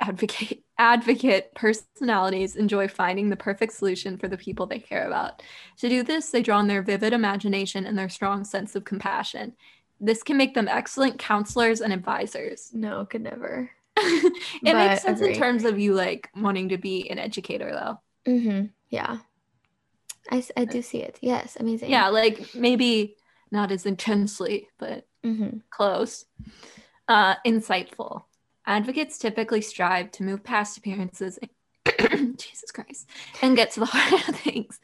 [0.00, 5.42] advocate, advocate personalities enjoy finding the perfect solution for the people they care about.
[5.78, 9.54] To do this, they draw on their vivid imagination and their strong sense of compassion.
[10.00, 12.70] This can make them excellent counselors and advisors.
[12.72, 13.70] No, could never.
[13.96, 14.32] it
[14.64, 15.34] But makes sense agree.
[15.34, 18.32] in terms of you like wanting to be an educator though.
[18.32, 18.66] Mm-hmm.
[18.88, 19.18] Yeah.
[20.30, 21.18] I, I do see it.
[21.20, 21.56] Yes.
[21.60, 21.90] Amazing.
[21.90, 23.16] Yeah, like maybe
[23.50, 25.58] not as intensely, but Mm-hmm.
[25.70, 26.24] close.
[27.06, 28.24] Uh, insightful.
[28.66, 31.38] Advocates typically strive to move past appearances.
[32.36, 33.08] Jesus Christ,
[33.42, 34.80] and get to the heart of things.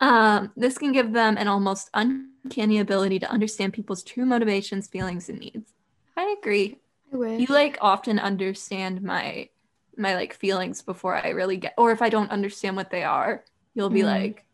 [0.00, 5.28] Um, this can give them an almost uncanny ability to understand people's true motivations, feelings,
[5.28, 5.72] and needs.
[6.16, 6.78] I agree.
[7.12, 7.40] I wish.
[7.40, 9.48] You like often understand my
[9.96, 13.44] my like feelings before I really get, or if I don't understand what they are,
[13.74, 14.06] you'll be Mhm.
[14.06, 14.44] like,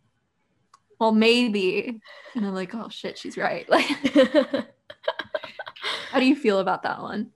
[0.98, 2.00] well, maybe,
[2.34, 3.66] and I'm like, oh shit, she's right.
[3.70, 3.86] Like,
[6.10, 7.30] how do you feel about that one?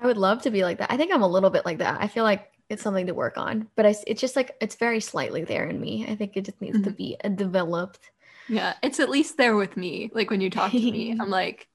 [0.00, 0.92] I would love to be like that.
[0.92, 2.00] I think I'm a little bit like that.
[2.00, 5.00] I feel like it's something to work on, but I, it's just like it's very
[5.00, 6.06] slightly there in me.
[6.08, 6.96] I think it just needs to Mhm.
[6.96, 8.10] be uh, developed.
[8.46, 10.10] Yeah, it's at least there with me.
[10.14, 11.68] Like when you talk to me, I'm like,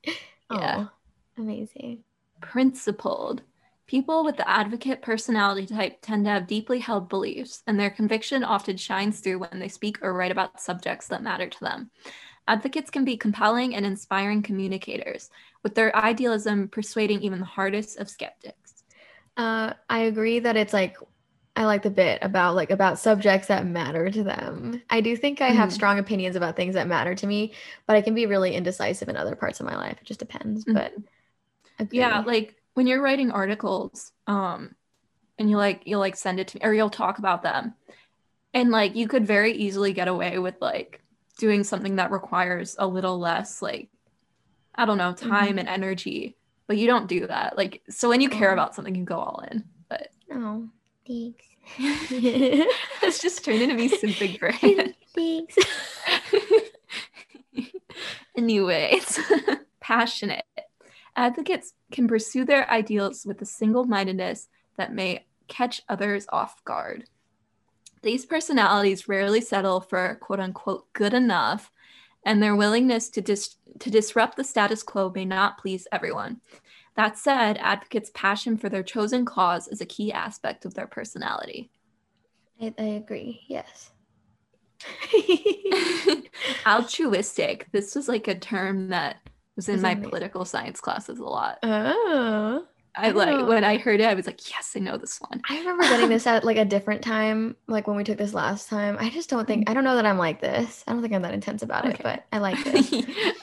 [0.50, 0.82] Yeah.
[0.82, 0.92] Oh,
[1.38, 2.04] amazing.
[2.42, 3.42] principled.
[3.88, 8.44] People with the advocate personality type tend to have deeply held beliefs, and their conviction
[8.44, 11.90] often shines through when they speak or write about subjects that matter to them.
[12.50, 15.30] Advocates can be compelling and inspiring communicators,
[15.64, 18.84] with their idealism persuading even the hardest of skeptics.
[19.38, 20.98] Uh, I agree that it's like
[21.56, 24.82] I like the bit about like about subjects that matter to them.
[24.90, 25.74] I do think I have Mhm.
[25.74, 27.54] strong opinions about things that matter to me,
[27.88, 29.98] but I can be really indecisive in other parts of my life.
[30.02, 30.66] It just depends.
[30.66, 30.94] But
[31.80, 31.92] agree.
[31.92, 34.76] Yeah, like when you're writing articles, um,
[35.40, 37.76] and you like you'll like send it to me or you'll talk about them.
[38.54, 41.02] And like you could very easily get away with like
[41.40, 43.90] doing something that requires a little less like
[44.76, 45.60] I don't know, time mm-hmm.
[45.60, 46.38] and energy.
[46.68, 47.58] But you don't do that.
[47.58, 48.54] Like so when you care Oh.
[48.54, 49.64] about something, you go all in.
[49.90, 50.70] But oh,
[51.08, 51.46] thanks.
[51.80, 53.88] it's just turned into me
[54.38, 54.96] for it.
[55.16, 55.56] thanks.
[58.38, 59.20] Anyways,
[59.80, 60.46] passionate.
[61.16, 64.48] Advocates can pursue their ideals with a single mindedness
[64.78, 67.06] that may catch others off guard.
[68.02, 71.72] These personalities rarely settle for quote unquote good enough,
[72.26, 76.42] and their willingness to, dis- to disrupt the status quo may not please everyone.
[76.96, 81.72] That said, advocates' passion for their chosen cause is a key aspect of their personality.
[82.62, 83.42] I, I agree.
[83.48, 83.92] Yes.
[86.66, 87.68] Altruistic.
[87.72, 89.18] This was like a term that
[89.56, 90.10] was in my amazing.
[90.10, 91.60] political science classes a lot.
[91.64, 92.66] oh.
[93.02, 93.46] I I like know.
[93.46, 95.46] when I heard it, I was like, yes, I know this one.
[95.48, 98.70] I remember getting this at like a different time, like when we took this last
[98.70, 98.98] time.
[99.00, 100.84] I just don't think I don't know that I'm like this.
[100.88, 102.94] I don't think I'm that intense about it, but I like this.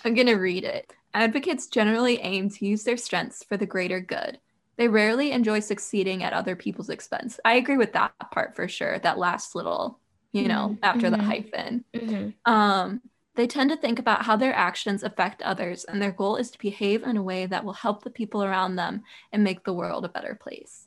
[0.05, 0.93] I'm to read it.
[1.15, 4.39] Advocates generally aim to use their strengths for the greater good.
[4.77, 7.41] They rarely enjoy succeeding at other people's expense.
[7.45, 8.99] I agree with that part for sure.
[8.99, 9.99] That last little,
[10.33, 11.23] you know, Mhm, after the mhm.
[11.23, 11.85] hyphen.
[11.95, 12.35] Mhm.
[12.45, 13.01] Um,
[13.37, 16.59] they tend to think about how their actions affect others, and their goal is to
[16.59, 20.05] behave in a way that will help the people around them and make the world
[20.05, 20.87] a better place.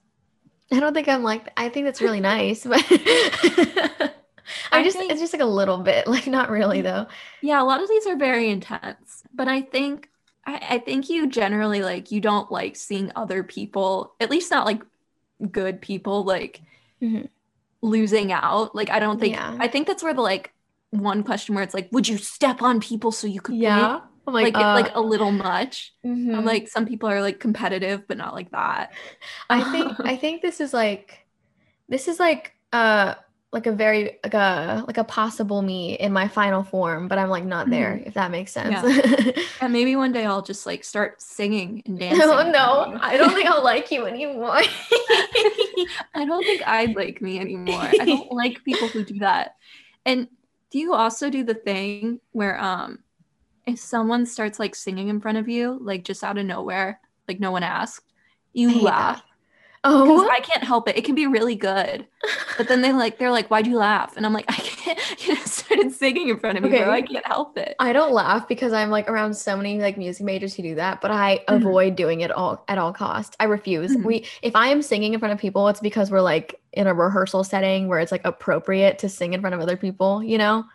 [0.72, 2.84] I don't think I'm like I think that's really nice, but
[4.72, 7.08] I, just think, it's just like a little bit, like not really though.
[7.42, 10.10] Yeah, a lot of these are very intense, but I think
[10.46, 14.66] I, I think you generally like you don't like seeing other people, at least not
[14.66, 14.82] like
[15.52, 16.62] good people, like
[17.02, 17.26] mm-hmm.
[17.82, 18.76] losing out.
[18.76, 19.56] Like I don't think yeah.
[19.60, 20.54] I think that's where the like
[20.92, 23.94] one question where it's like, would you step on people so you could yeah.
[23.94, 24.02] Win?
[24.28, 25.94] I'm like, like, uh, like a little much.
[26.06, 26.36] Mm-hmm.
[26.36, 28.94] I'm like, some people are like competitive, but not like that.
[29.50, 31.26] I think I think this is like
[31.88, 33.16] this is like uh
[33.52, 37.30] like a very like a like a possible me in my final form, but I'm
[37.30, 38.08] like not there, mm-hmm.
[38.08, 38.72] if that makes sense.
[38.72, 39.32] Yeah.
[39.62, 42.22] and maybe one day I'll just like start singing and dancing.
[42.24, 44.52] Oh no, I don't think I'll like you anymore.
[46.14, 47.82] I don't think I'd like me anymore.
[47.82, 49.56] I don't like people who do that.
[50.06, 50.28] And
[50.72, 53.00] do you also do the thing where um
[53.66, 57.40] if someone starts like singing in front of you, like just out of nowhere, like
[57.40, 58.12] no one asked,
[58.54, 59.22] you laugh.
[59.86, 60.98] Oh, I can't help it.
[60.98, 62.06] It can be really good,
[62.58, 65.36] but then they like they're like, "Why'd you laugh?" And I'm like, "I can't." You
[65.36, 66.84] know, started singing in front of me, okay.
[66.84, 66.92] bro.
[66.92, 67.76] I can't help it.
[67.80, 71.02] I don't laugh because I'm like around so many like music majors who do that,
[71.02, 71.56] but I mm-hmm.
[71.56, 73.36] avoid doing it all at all costs.
[73.40, 73.92] I refuse.
[73.92, 74.08] Mm-hmm.
[74.08, 76.94] We if I am singing in front of people, it's because we're like in a
[76.94, 80.24] rehearsal setting where it's like appropriate to sing in front of other people.
[80.24, 80.66] You know.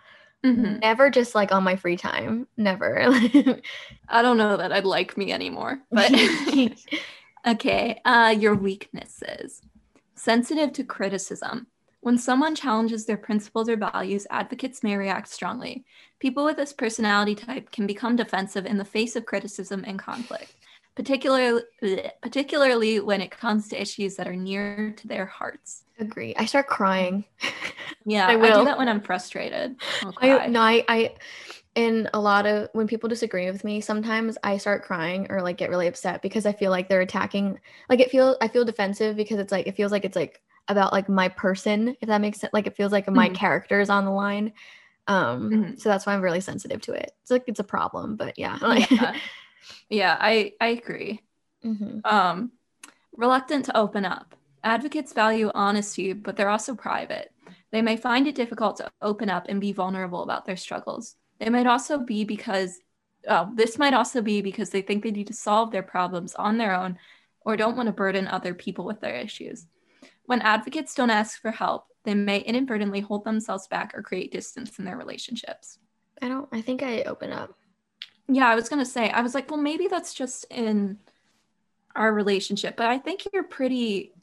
[0.45, 0.81] Mm-hmm.
[0.81, 2.47] Never just like on my free time.
[2.59, 2.99] Never.
[4.09, 5.81] I don't know that I'd like me anymore.
[5.91, 6.13] But
[7.47, 9.63] okay, uh, your weaknesses.
[10.15, 11.67] Sensitive to criticism.
[12.01, 15.87] When someone challenges their principles or values, advocates may react strongly.
[16.21, 20.55] People with this personality type can become defensive in the face of criticism and conflict,
[20.95, 21.63] particularly
[22.23, 25.85] particularly when it comes to issues that are near to their hearts.
[25.99, 26.35] Agree.
[26.37, 27.25] I start crying.
[28.07, 28.53] Yeah, I, will.
[28.53, 29.77] I do that when I'm frustrated.
[30.19, 31.15] I no, I, I
[31.75, 35.57] in a lot of when people disagree with me, sometimes I start crying or like
[35.57, 37.59] get really upset because I feel like they're attacking.
[37.89, 40.93] Like it feels, I feel defensive because it's like it feels like it's like about
[40.93, 42.53] like my person, if that makes sense.
[42.53, 43.35] Like it feels like my mm-hmm.
[43.35, 44.53] character is on the line.
[45.07, 45.77] Um, mm-hmm.
[45.77, 47.11] so that's why I'm really sensitive to it.
[47.23, 48.59] It's like it's a problem, but yeah.
[48.91, 49.17] yeah.
[49.89, 51.21] yeah, I I agree.
[51.65, 52.01] Mm-hmm.
[52.05, 52.53] Um,
[53.17, 54.35] reluctant to open up.
[54.63, 57.31] Advocates value honesty, but they're also private.
[57.71, 61.17] They may find it difficult to open up and be vulnerable about their struggles.
[61.45, 62.79] It might also be because
[63.29, 66.57] uh, this might also be because they think they need to solve their problems on
[66.57, 66.99] their own
[67.43, 69.67] or don't want to burden other people with their issues.
[70.25, 74.79] When advocates don't ask for help, they may inadvertently hold themselves back or create distance
[74.79, 75.79] in their relationships.
[76.23, 77.55] I don't, I think I open up.
[78.27, 80.99] Yeah, I was going to say, I was like, well, maybe that's just in
[81.95, 84.15] our relationship, but I think you're pretty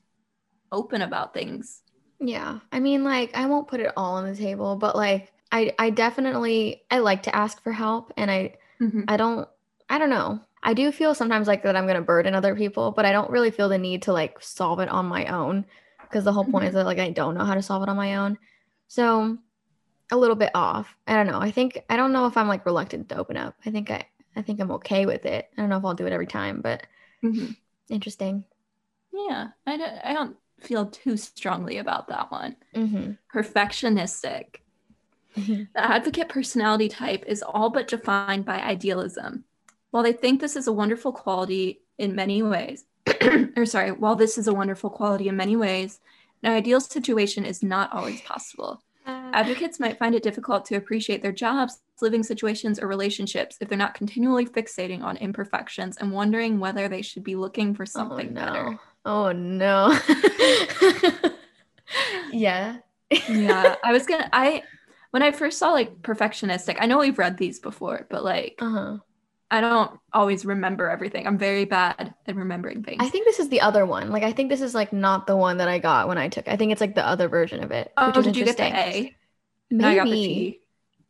[0.72, 1.84] open about things.
[2.20, 2.60] Yeah.
[2.72, 5.90] I mean, like, I won't put it all on the table, but like, I, I
[5.90, 9.02] definitely, I like to ask for help and I, mm-hmm.
[9.08, 9.48] I don't,
[9.90, 10.40] I don't know.
[10.64, 13.32] I do feel sometimes like that I'm going to burden other people, but I don't
[13.32, 15.66] really feel the need to like solve it on my own
[16.02, 16.68] because the whole point mm-hmm.
[16.68, 18.38] is that like I don't know how to solve it on my own.
[18.88, 19.38] So
[20.12, 20.96] a little bit off.
[21.08, 21.40] I don't know.
[21.40, 23.56] I think I don't know if I'm like reluctant to open up.
[23.66, 25.50] I think I I think I'm okay with it.
[25.58, 26.86] I don't know if I'll do it every time, but
[27.24, 27.52] mm-hmm.
[27.90, 28.44] interesting.
[29.12, 32.56] Yeah, I don't, I don't feel too strongly about that one.
[32.76, 33.12] Mm-hmm.
[33.38, 34.58] Perfectionistic.
[35.38, 35.64] Mm-hmm.
[35.74, 39.46] The advocate personality type is all but defined by idealism.
[39.92, 42.86] While they think this is a wonderful quality in many ways,
[43.56, 46.00] or sorry, while this is a wonderful quality in many ways,
[46.44, 48.82] an ideal situation is not always possible.
[49.34, 53.78] Advocates might find it difficult to appreciate their jobs, living situations, or relationships if they're
[53.78, 58.30] not continually fixating on imperfections and wondering whether they should be looking for oh, something
[58.30, 58.46] oh, no.
[58.46, 58.80] better.
[59.06, 59.98] Oh no.
[62.32, 62.78] yeah.
[63.30, 63.76] yeah.
[63.84, 64.64] I was gonna I
[65.12, 68.98] when I first saw like perfectionistic, I know we've read these before, but like uh-huh.
[69.52, 71.28] I don't always remember everything.
[71.28, 73.00] I'm very bad at remembering things.
[73.02, 74.10] I think this is the other one.
[74.10, 76.48] Like I think this is like not the one that I got when I took.
[76.48, 77.92] I think it's like the other version of it.
[77.98, 79.16] Oh, did you get the A?
[79.70, 79.86] Maybe.
[79.86, 80.58] I got the T.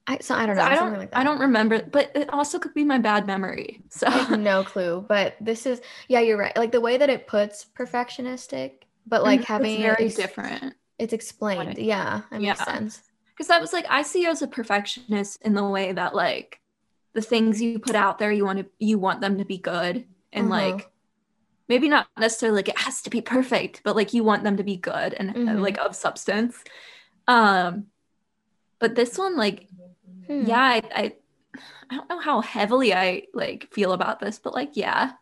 [0.08, 0.64] I, so I don't know.
[0.64, 0.98] So I don't.
[0.98, 3.84] Like I don't remember, but it also could be my bad memory.
[3.90, 5.06] So I have no clue.
[5.08, 6.58] But this is yeah, you're right.
[6.58, 8.72] Like the way that it puts perfectionistic,
[9.06, 9.54] but like mm-hmm.
[9.54, 10.74] having it's very it, different.
[10.98, 11.78] It's explained.
[11.78, 12.54] Yeah, that yeah.
[12.54, 13.11] makes sense.
[13.42, 16.60] Because that was like I see you as a perfectionist in the way that like
[17.14, 20.06] the things you put out there, you want to you want them to be good
[20.32, 20.78] and mm-hmm.
[20.78, 20.92] like
[21.68, 24.64] maybe not necessarily like it has to be perfect, but like you want them to
[24.64, 25.58] be good and mm-hmm.
[25.58, 26.64] like of substance.
[27.28, 27.88] Um,
[28.78, 29.68] but this one like
[30.28, 30.46] Hmm.
[30.46, 31.14] Yeah, I, I
[31.90, 35.14] I don't know how heavily I like feel about this, but like yeah.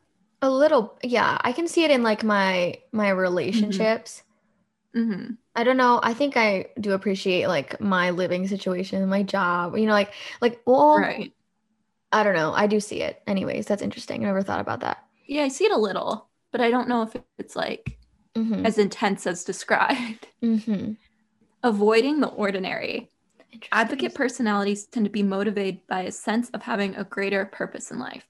[0.42, 4.24] A little yeah, I can see it in like my my relationships.
[4.96, 5.36] Mm-hmm.
[5.60, 6.00] I don't know.
[6.02, 9.78] I think I do appreciate like my living situation, my job.
[9.78, 11.34] You know, like like well, right.
[12.14, 12.54] I don't know.
[12.54, 13.22] I do see it.
[13.28, 14.24] Anyways, that's interesting.
[14.24, 15.04] I never thought about that.
[15.28, 18.00] Yeah, I see it a little, but I don't know if it's like
[18.36, 18.66] mm-hmm.
[18.66, 20.28] as intense as described.
[20.42, 20.94] Mm-hmm.
[21.64, 23.10] Avoiding the ordinary.
[23.74, 28.00] Advocate personalities tend to be motivated by a sense of having a greater purpose in
[28.00, 28.26] life.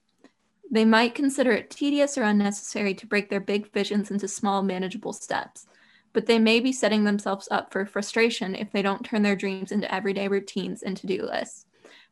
[0.71, 5.13] They might consider it tedious or unnecessary to break their big visions into small, manageable
[5.13, 5.67] steps,
[6.13, 9.71] but they may be setting themselves up for frustration if they don't turn their dreams
[9.71, 11.65] into everyday routines and to do lists.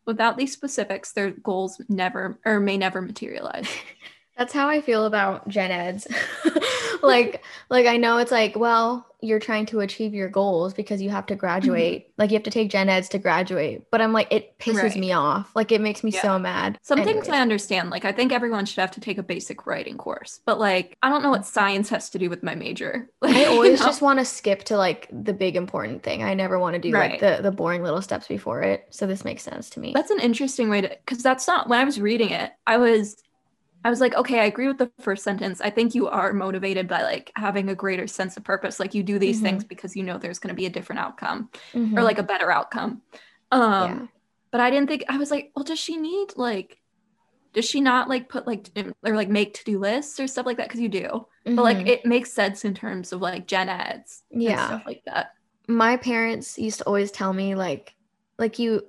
[0.05, 3.67] Without these specifics, their goals never or may never materialize.
[4.37, 6.07] That's how I feel about gen eds.
[7.01, 11.09] like like I know it's like, well, you're trying to achieve your goals because you
[11.09, 12.03] have to graduate.
[12.03, 12.13] Mm-hmm.
[12.19, 13.89] Like you have to take gen eds to graduate.
[13.89, 14.95] But I'm like it pisses right.
[14.95, 15.51] me off.
[15.55, 16.21] Like it makes me yeah.
[16.21, 16.77] so mad.
[16.83, 17.25] Some Anyways.
[17.25, 17.89] things I understand.
[17.89, 20.39] Like I think everyone should have to take a basic writing course.
[20.45, 23.09] But like I don't know what science has to do with my major.
[23.19, 23.85] Like, I always you know?
[23.89, 26.23] just want to skip to like the big important thing.
[26.23, 27.11] I never want to do right.
[27.11, 28.85] like the the boring little steps before it.
[28.91, 29.91] So this makes sense to me.
[29.93, 32.51] That's an interesting way to cuz that's not when I was reading it.
[32.67, 33.17] I was
[33.83, 35.61] I was like, okay, I agree with the first sentence.
[35.61, 38.79] I think you are motivated by like having a greater sense of purpose.
[38.79, 39.45] Like you do these mm-hmm.
[39.45, 41.97] things because you know there's going to be a different outcome mm-hmm.
[41.97, 43.01] or like a better outcome.
[43.51, 44.07] Um yeah.
[44.51, 46.79] but I didn't think I was like, well, does she need like
[47.53, 48.67] does she not like put like
[49.03, 51.07] or like make to-do lists or stuff like that cuz you do.
[51.07, 51.55] Mm-hmm.
[51.55, 51.87] But like mm-hmm.
[51.87, 54.67] it makes sense in terms of like gen eds yeah.
[54.67, 55.33] stuff like that.
[55.67, 57.95] My parents used to always tell me like
[58.37, 58.83] like you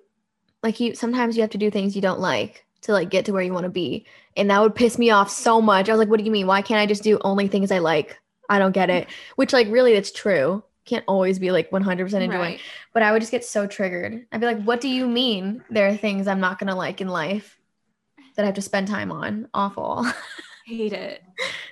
[0.63, 3.33] like you sometimes you have to do things you don't like to like get to
[3.33, 4.07] where you want to be.
[4.37, 5.89] And that would piss me off so much.
[5.89, 6.47] I was like, what do you mean?
[6.47, 8.19] Why can't I just do only things I like?
[8.49, 9.09] I don't get it.
[9.37, 10.63] Which like really that's true.
[10.85, 12.31] Can't always be like 100% enjoying.
[12.31, 12.61] Right.
[12.95, 14.27] But I would just get so triggered.
[14.33, 17.01] I'd be like, what do you mean there are things I'm not going to like
[17.01, 17.59] in life
[18.37, 19.49] that I have to spend time on?
[19.53, 20.07] Awful.
[20.67, 21.23] Hate it.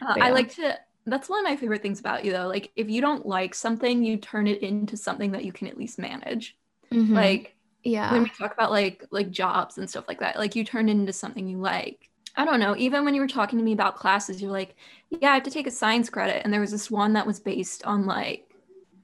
[0.03, 0.25] Uh, yeah.
[0.25, 2.49] I like to that's one of my favorite things about you though.
[2.49, 5.79] Like if you don't like something, you turn it into something that you can at
[5.79, 6.57] least manage.
[6.93, 7.15] Mm-hmm.
[7.15, 7.56] Like
[7.87, 10.89] yeah when we talk about like like jobs and stuff like that like you turn
[10.89, 12.11] it into something you like.
[12.39, 14.77] I don't know even when you were talking to me about classes you're like
[15.09, 16.43] yeah i have to take a science credit.
[16.45, 18.51] And there was this one that was based on like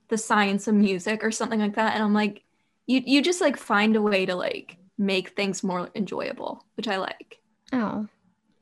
[0.09, 1.95] the science of music or something like that.
[1.95, 2.45] And i'm like
[2.87, 6.99] you you just like find a way to like make things more enjoyable which i
[6.99, 7.41] like.
[7.73, 8.07] Oh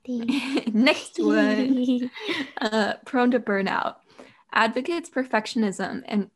[0.73, 2.11] next one.
[2.61, 3.97] uh, prone to burnout.
[4.53, 6.31] Advocates perfectionism and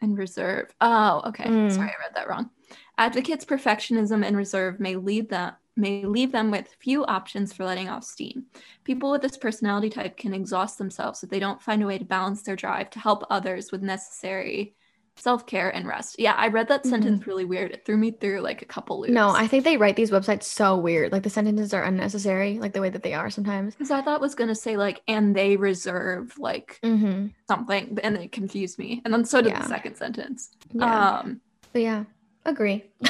[0.00, 1.72] and reserve oh okay mm.
[1.72, 2.50] sorry i read that wrong
[2.98, 7.88] Advocates' perfectionism and reserve may lead them may leave them with few options for letting
[7.88, 8.46] off steam.
[8.84, 12.04] People with this personality type can exhaust themselves if they don't find a way to
[12.04, 14.74] balance their drive to help others with necessary
[15.18, 16.16] self-care and rest.
[16.18, 16.90] Yeah, I read that mm-hmm.
[16.90, 17.72] sentence really weird.
[17.72, 19.12] It threw me through like a couple loops.
[19.12, 21.12] No, I think they write these websites so weird.
[21.12, 23.74] Like the sentences are unnecessary, like the way that they are sometimes.
[23.74, 27.28] Because I thought was gonna say like, and they reserve like mm-hmm.
[27.46, 29.02] something, and it confused me.
[29.04, 29.62] And then so did yeah.
[29.62, 30.50] the second sentence.
[30.72, 31.18] Yeah.
[31.18, 31.40] Um,
[31.72, 32.04] but yeah,
[32.48, 32.84] Agree.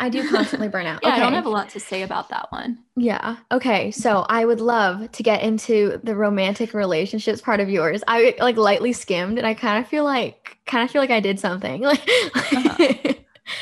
[0.00, 1.00] I do constantly burn out.
[1.02, 1.16] Yeah, okay.
[1.16, 2.78] I don't have a lot to say about that one.
[2.96, 3.36] Yeah.
[3.50, 3.90] Okay.
[3.90, 8.02] So I would love to get into the romantic relationships part of yours.
[8.06, 11.20] I like lightly skimmed and I kind of feel like kind of feel like I
[11.20, 11.82] did something.
[11.88, 12.00] Like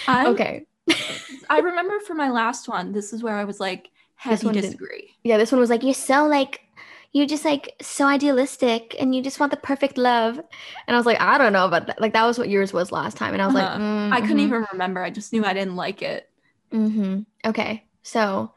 [0.08, 0.24] uh-huh.
[0.28, 0.66] Okay.
[1.48, 5.00] I remember for my last one, this is where I was like heavy disagree.
[5.00, 6.60] Did, yeah, this one was like, you're so like
[7.12, 10.38] you're just like so idealistic and you just want the perfect love.
[10.38, 12.00] And I was like, I don't know about that.
[12.00, 13.32] Like that was what yours was last time.
[13.32, 13.64] And I was uh-huh.
[13.64, 14.12] like, mm-hmm.
[14.12, 14.46] I couldn't mm-hmm.
[14.46, 15.02] even remember.
[15.02, 16.28] I just knew I didn't like it.
[16.72, 17.20] Mm-hmm.
[17.48, 17.84] Okay.
[18.02, 18.52] So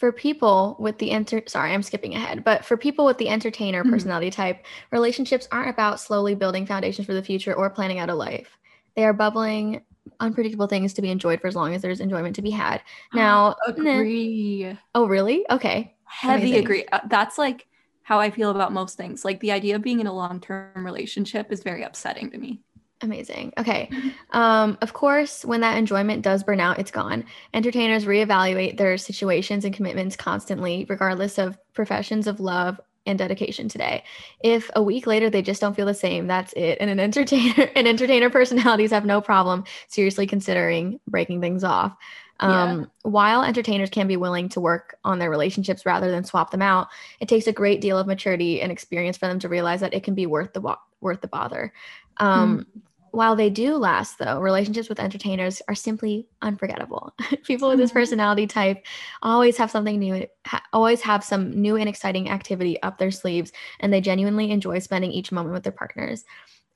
[0.00, 3.82] for people with the enter sorry i'm skipping ahead but for people with the entertainer
[3.82, 3.92] mm-hmm.
[3.92, 8.14] personality type relationships aren't about slowly building foundations for the future or planning out a
[8.14, 8.58] life
[8.96, 9.82] they are bubbling
[10.18, 12.80] unpredictable things to be enjoyed for as long as there's enjoyment to be had
[13.12, 16.64] now agree oh really okay heavy Amazing.
[16.64, 16.84] agree.
[16.92, 17.66] Uh, that's like
[18.02, 19.24] how I feel about most things.
[19.24, 22.60] Like the idea of being in a long term relationship is very upsetting to me.
[23.02, 23.54] Amazing.
[23.56, 23.88] Okay.
[24.32, 27.24] Um, of course, when that enjoyment does burn out, it's gone.
[27.54, 34.04] Entertainers reevaluate their situations and commitments constantly, regardless of professions of love and dedication today.
[34.42, 36.78] If a week later they just don't feel the same, that's it.
[36.80, 41.96] And an entertainer and entertainer personalities have no problem seriously considering breaking things off.
[42.40, 42.86] Um, yeah.
[43.02, 46.88] While entertainers can be willing to work on their relationships rather than swap them out,
[47.20, 50.02] it takes a great deal of maturity and experience for them to realize that it
[50.02, 51.72] can be worth the worth the bother.
[52.16, 52.80] Um, mm.
[53.12, 57.12] While they do last, though, relationships with entertainers are simply unforgettable.
[57.44, 58.86] People with this personality type
[59.22, 63.50] always have something new, ha- always have some new and exciting activity up their sleeves,
[63.80, 66.24] and they genuinely enjoy spending each moment with their partners.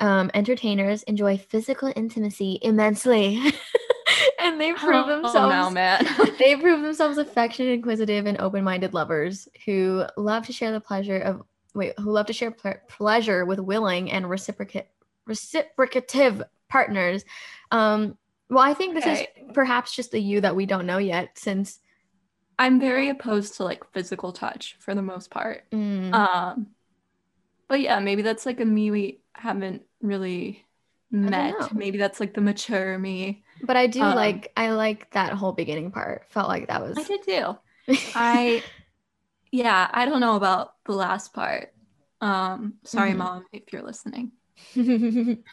[0.00, 3.40] Um, entertainers enjoy physical intimacy immensely.
[4.40, 6.06] and they prove oh, themselves now, man.
[6.38, 11.42] they prove themselves affectionate, inquisitive, and open-minded lovers who love to share the pleasure of
[11.74, 14.86] wait, who love to share ple- pleasure with willing and reciprocate
[15.26, 17.24] reciprocative partners.
[17.70, 18.16] Um,
[18.50, 19.28] well, I think this okay.
[19.36, 21.80] is perhaps just a you that we don't know yet, since
[22.58, 25.64] I'm very opposed to like physical touch for the most part.
[25.72, 26.12] Mm.
[26.14, 26.66] Um,
[27.68, 30.63] But yeah, maybe that's like a me we haven't really
[31.14, 31.72] met.
[31.72, 33.44] Maybe that's like the mature me.
[33.60, 36.26] But I do Um, like I like that whole beginning part.
[36.30, 37.56] Felt like that was I did too.
[38.14, 38.64] I
[39.52, 41.74] yeah, I don't know about the last part.
[42.20, 43.14] Um, sorry, Mhm.
[43.14, 44.32] mom, if you're listening.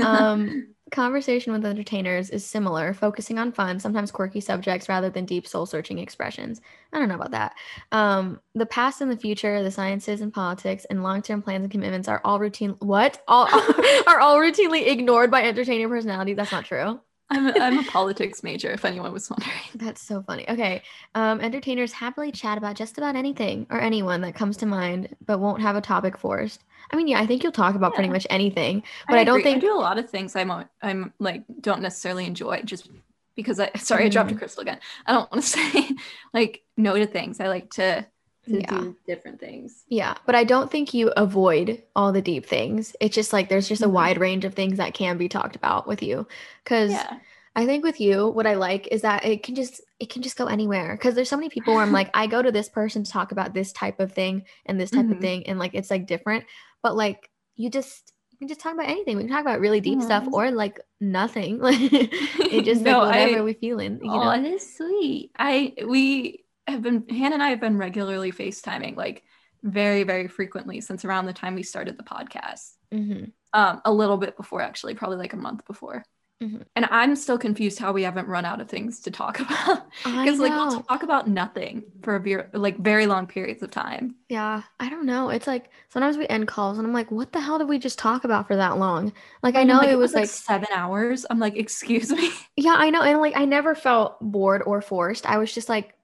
[0.00, 5.46] um, conversation with entertainers is similar, focusing on fun, sometimes quirky subjects rather than deep
[5.46, 6.60] soul searching expressions.
[6.92, 7.54] I don't know about that.
[7.92, 11.70] Um, the past and the future, the sciences and politics, and long term plans and
[11.70, 12.76] commitments are all routine.
[12.80, 13.22] What?
[13.28, 13.48] All
[14.06, 16.36] are all routinely ignored by entertainer personalities.
[16.36, 17.00] That's not true.
[17.32, 19.52] I'm a, I'm a politics major, if anyone was wondering.
[19.76, 20.48] That's so funny.
[20.50, 20.82] Okay.
[21.14, 25.38] Um, entertainers happily chat about just about anything or anyone that comes to mind, but
[25.38, 26.64] won't have a topic forced.
[26.92, 29.58] I mean, yeah, I think you'll talk about pretty much anything, but I, don't think
[29.58, 32.88] I do a lot of things I'm a- I'm like don't necessarily enjoy just
[33.36, 34.38] because I sorry I dropped a Mhm.
[34.38, 34.80] crystal again.
[35.06, 35.90] I don't want to say
[36.34, 37.40] like no to things.
[37.40, 38.06] I like to
[38.46, 38.78] to Yeah.
[38.80, 39.84] do different things.
[39.88, 42.96] Yeah, but I don't think you avoid all the deep things.
[43.00, 43.92] It's just like there's just a Mhm.
[43.92, 46.26] wide range of things that can be talked about with you.
[46.64, 47.18] Cuz Yeah.
[47.56, 50.36] I think with you what I like is that it can just it can just
[50.38, 53.04] go anywhere cuz there's so many people where I'm like I go to this person
[53.04, 55.20] to talk about this type of thing and this type of Mhm.
[55.20, 56.44] thing and like it's like different,
[56.82, 59.16] but like you just you can just talk about anything.
[59.16, 61.58] We can talk about really deep stuff or like nothing.
[61.58, 64.30] Like it just No, like whatever I- we feeling, you oh, know.
[64.30, 65.30] it is sweet.
[65.38, 69.24] I we have been Hannah and I have been regularly FaceTiming like
[69.62, 72.72] very very frequently since around the time we started the podcast.
[72.92, 73.32] Mhm.
[73.52, 76.04] Um, a little bit before actually, probably like a month before.
[76.42, 76.64] Mhm.
[76.74, 79.86] And I'm still confused how we haven't run out of things to talk about.
[80.04, 83.70] I Because like we'll talk about nothing for a ver- like very long periods of
[83.70, 84.16] time.
[84.28, 85.30] Yeah, I don't know.
[85.30, 87.98] It's like sometimes we end calls and I'm like, what the hell did we just
[87.98, 89.12] talk about for that long?
[89.42, 91.26] Like I know like, it was like, seven hours.
[91.28, 92.30] I'm like, excuse me.
[92.56, 93.02] yeah, I know.
[93.02, 95.26] And like I never felt bored or forced.
[95.26, 95.94] I was just like,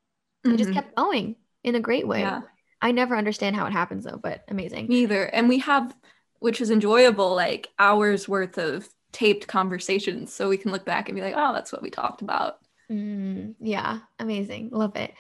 [0.51, 0.75] it just Mhm.
[0.75, 2.21] kept going in a great way.
[2.21, 2.43] Yeah,
[2.83, 4.89] I never understand how it happens though, but amazing.
[4.89, 5.25] me either.
[5.25, 5.95] And we have,
[6.39, 11.17] which is enjoyable, like hours worth of taped conversations, so we can look back and
[11.17, 12.59] be like, oh, that's what we talked about.
[12.93, 14.69] Mm, yeah, amazing.
[14.73, 15.15] Love it.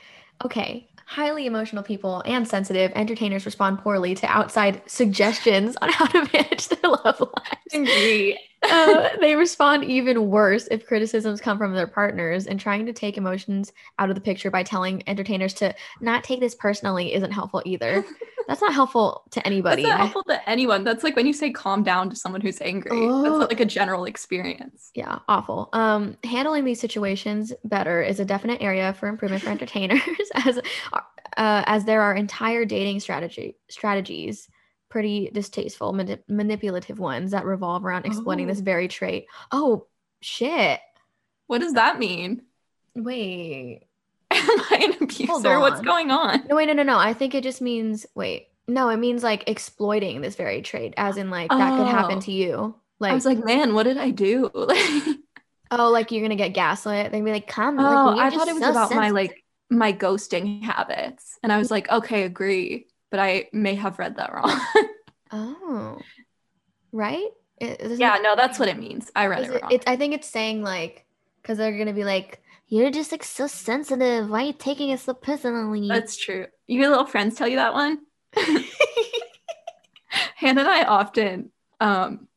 [0.45, 0.87] Okay.
[1.07, 6.69] Highly emotional people and sensitive entertainers respond poorly to outside suggestions on how to manage
[6.69, 7.73] their love lives.
[7.73, 8.39] Agree.
[8.63, 13.17] Uh, they respond even worse if criticisms come from their partners, and trying to take
[13.17, 17.63] emotions out of the picture by telling entertainers to not take this personally isn't helpful
[17.65, 18.05] either.
[18.49, 19.83] That's not helpful to anybody.
[19.83, 20.85] That's not helpful to anyone.
[20.85, 22.93] That's like when you say calm down to someone who's angry.
[22.93, 23.23] Oh.
[23.23, 24.91] That's not like a general experience.
[24.95, 25.69] yeah, awful.
[25.73, 30.01] Um, handling these situations better is a definite area for improvement for entertainers,
[30.35, 30.59] as
[31.37, 34.49] uh, as there are entire dating strategy strategies,
[34.97, 38.63] pretty distasteful, manip- manipulative ones that revolve around exploiting this Oh.
[38.63, 39.27] very trait.
[39.53, 39.87] Oh
[40.23, 40.81] shit!
[41.49, 42.45] What does that mean?
[42.95, 43.83] Wait,
[44.31, 44.41] Am
[44.71, 45.61] I an abuser?
[45.61, 46.47] What's going on?
[46.49, 46.97] No, wait, no, no, no.
[46.97, 48.49] I think it just means wait.
[48.67, 52.21] No, it means like exploiting this very trait, as in like that could happen Oh.
[52.23, 52.75] to you.
[52.99, 54.51] Like, I was like, man, what did I do?
[55.71, 57.13] oh, like you're gonna get gaslit.
[57.13, 57.77] They'd be like, come.
[57.77, 61.53] like, oh, you're I thought it was so about my like my ghosting habits, and
[61.53, 64.61] I was like, okay, agree, but I may have read that wrong.
[65.33, 65.99] Oh,
[66.93, 67.31] right.
[67.59, 69.11] It- yeah, it- no, that's what it means.
[69.17, 69.73] I read it it- wrong.
[69.73, 71.05] it's- I think it's saying like,
[71.43, 74.31] because they're gonna be like, you're just like so sensitive.
[74.31, 75.89] Why are you taking it so personally?
[75.89, 76.47] That's true.
[76.69, 77.99] Your little friends tell you that one.
[80.37, 81.51] Hannah and I often
[81.81, 82.29] um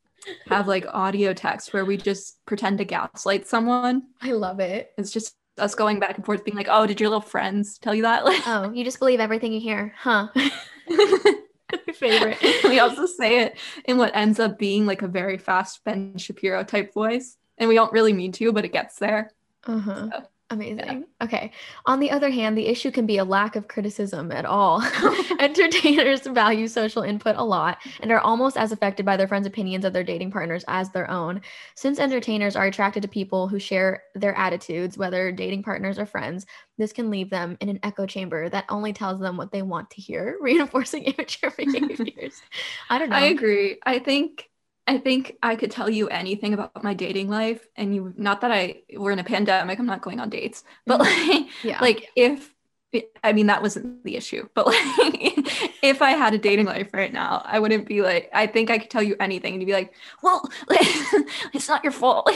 [0.48, 4.04] have like audio text where we just pretend to gaslight someone.
[4.22, 4.92] I love it.
[4.98, 7.94] It's just us going back and forth, being like, "Oh, did your little friends tell
[7.94, 10.28] you that?" Like, Oh, you just believe everything you hear, huh?
[10.36, 12.38] My favorite.
[12.64, 16.64] we also say it in what ends up being like a very fast Ben Shapiro
[16.64, 19.32] type voice, and we don't really mean to, but it gets there.
[19.66, 20.10] Uh-huh.
[20.12, 21.06] So, Amazing.
[21.22, 21.52] Okay.
[21.86, 24.82] On the other hand, the issue can be a lack of criticism at all.
[25.40, 29.86] Entertainers value social input a lot and are almost as affected by their friends' opinions
[29.86, 31.42] of their dating partners as their own.
[31.76, 36.48] Since entertainers are attracted to people who share their attitudes, whether dating partners or friends,
[36.80, 39.92] this can leave them in an echo chamber that only tells them what they want
[39.92, 42.42] to hear, reinforcing immature behaviors.
[42.90, 43.18] I don't know.
[43.18, 43.78] I agree.
[43.86, 44.49] I think
[44.90, 48.52] I think I could tell you anything about my dating life, and you not that
[48.52, 49.80] I we're in a pandemic.
[49.80, 51.80] I'm not going on dates, but like Yeah.
[51.82, 52.54] like if
[53.24, 54.78] I mean that wasn't the issue, but like
[55.84, 58.80] if I had a dating life right now, I wouldn't be like I think I
[58.80, 60.42] could tell you anything, and you'd be like, well,
[61.54, 62.30] it's not your fault,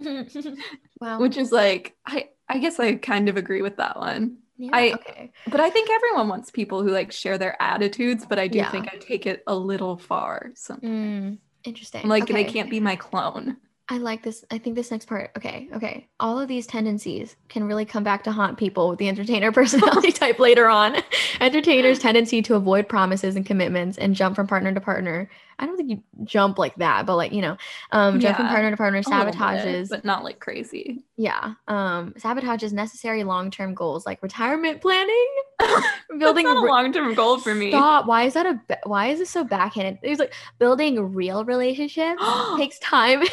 [1.00, 1.20] wow.
[1.20, 4.38] which is like I I guess I kind of agree with that one.
[4.58, 5.32] Yeah, I- okay.
[5.46, 8.70] But I think everyone wants people who like share their attitudes, but I do Yeah.
[8.70, 10.52] think I take it a little far.
[10.54, 12.02] So Mm, interesting.
[12.02, 13.56] I'm like they can't be my clone.
[13.88, 14.44] I like this.
[14.50, 15.32] I think this next part.
[15.36, 16.08] Okay, okay.
[16.20, 20.12] All of these tendencies can really come back to haunt people with the entertainer personality
[20.12, 20.96] type later on.
[21.40, 25.28] Entertainers' tendency to avoid promises and commitments and jump from partner to partner.
[25.62, 27.56] I don't think you jump like that, but like, you know,
[27.92, 29.88] um, jump from partner to partner little bit, sabotages.
[29.88, 31.04] but not like crazy.
[31.16, 31.54] yeah.
[31.68, 35.28] Um, sabotages necessary long-term goals like retirement planning,
[36.18, 37.70] building a re- long-term goal for me.
[37.70, 38.06] Stop.
[38.06, 39.98] Why is that a ba- why is this so backhanded?
[40.02, 42.20] It's like building real relationships
[42.56, 43.22] takes time.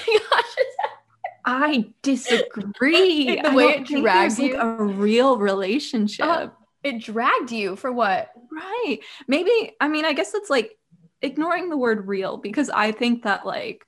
[1.46, 3.40] I disagree.
[3.42, 4.60] The I way it drags there's, like you?
[4.60, 6.26] a real relationship.
[6.26, 6.50] Uh,
[6.84, 8.32] it dragged you for what?
[8.52, 9.00] Right.
[9.28, 10.78] Maybe, I mean, I guess it's like
[11.22, 13.86] ignoring the word real because I think that, like,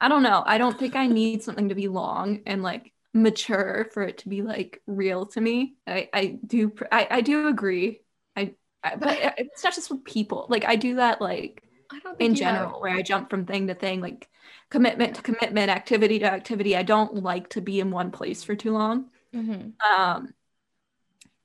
[0.00, 0.42] I don't know.
[0.46, 4.28] I don't think I need something to be long and like mature for it to
[4.28, 5.74] be like real to me.
[5.86, 8.00] I, I do, I, I do agree.
[8.36, 10.46] I, I, but it's not just with people.
[10.48, 11.62] Like, I do that, like,
[11.92, 14.28] I don't in you have- general, where I jump from thing to thing, like
[14.70, 16.76] commitment to commitment, activity to activity.
[16.76, 19.10] I don't like to be in one place for too long.
[19.34, 19.72] Mhm.
[19.84, 20.32] Um,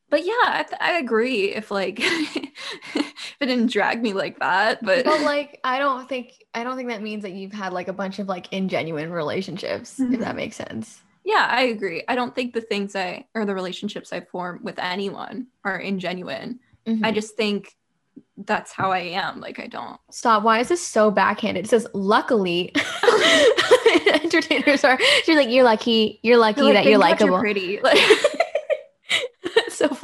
[0.09, 1.53] but yeah, I, th- I agree.
[1.53, 1.99] If like
[3.39, 6.89] it didn't drag me like that, but But like, I don't think I don't think
[6.89, 9.99] that means that you've had like a bunch of like ingenuine relationships.
[9.99, 10.19] If Mhm.
[10.19, 11.01] that makes sense.
[11.23, 12.03] yeah, I agree.
[12.07, 16.59] I don't think the things I or the relationships I form with anyone are ingenuine.
[16.87, 17.13] I Mhm.
[17.15, 17.75] just think
[18.37, 19.41] that's how I am.
[19.41, 19.99] Like I don't.
[20.11, 20.43] Stop.
[20.43, 21.65] Why is this so backhanded?
[21.65, 22.71] It says, luckily,
[24.23, 24.99] entertainers are.
[25.23, 26.19] She's like, you're lucky.
[26.23, 27.39] You're lucky They're like, that you're "Thank God likable.
[27.39, 27.79] pretty.
[27.81, 27.97] Like,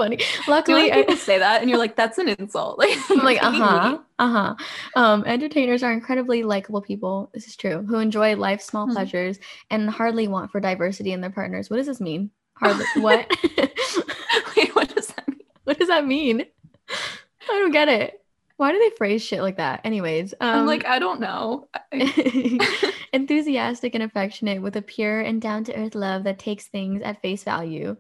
[0.04, 0.16] funny.
[0.18, 2.78] do you Luckily, like I- say that, and you're like, that's an insult.
[2.82, 4.56] Like I'm like, uh huh, uh huh.
[4.96, 7.30] Um, entertainers are incredibly likable people.
[7.34, 7.84] This is true.
[7.84, 8.94] Who enjoy life's small Hmm.
[8.94, 9.40] pleasures
[9.70, 11.70] and hardly want for diversity in their partners.
[11.70, 12.32] What does this mean?
[12.54, 12.86] Hardly.
[12.98, 13.30] what?
[14.56, 15.40] Wait, what does that mean?
[15.64, 16.46] what does that mean?
[16.90, 18.18] I don't get it.
[18.58, 19.82] Why do they phrase shit like that?
[19.84, 21.68] Anyways, um, I'm like, I don't know.
[23.14, 27.22] Enthusiastic and affectionate with a pure and down to earth love that takes things at
[27.24, 27.98] face value.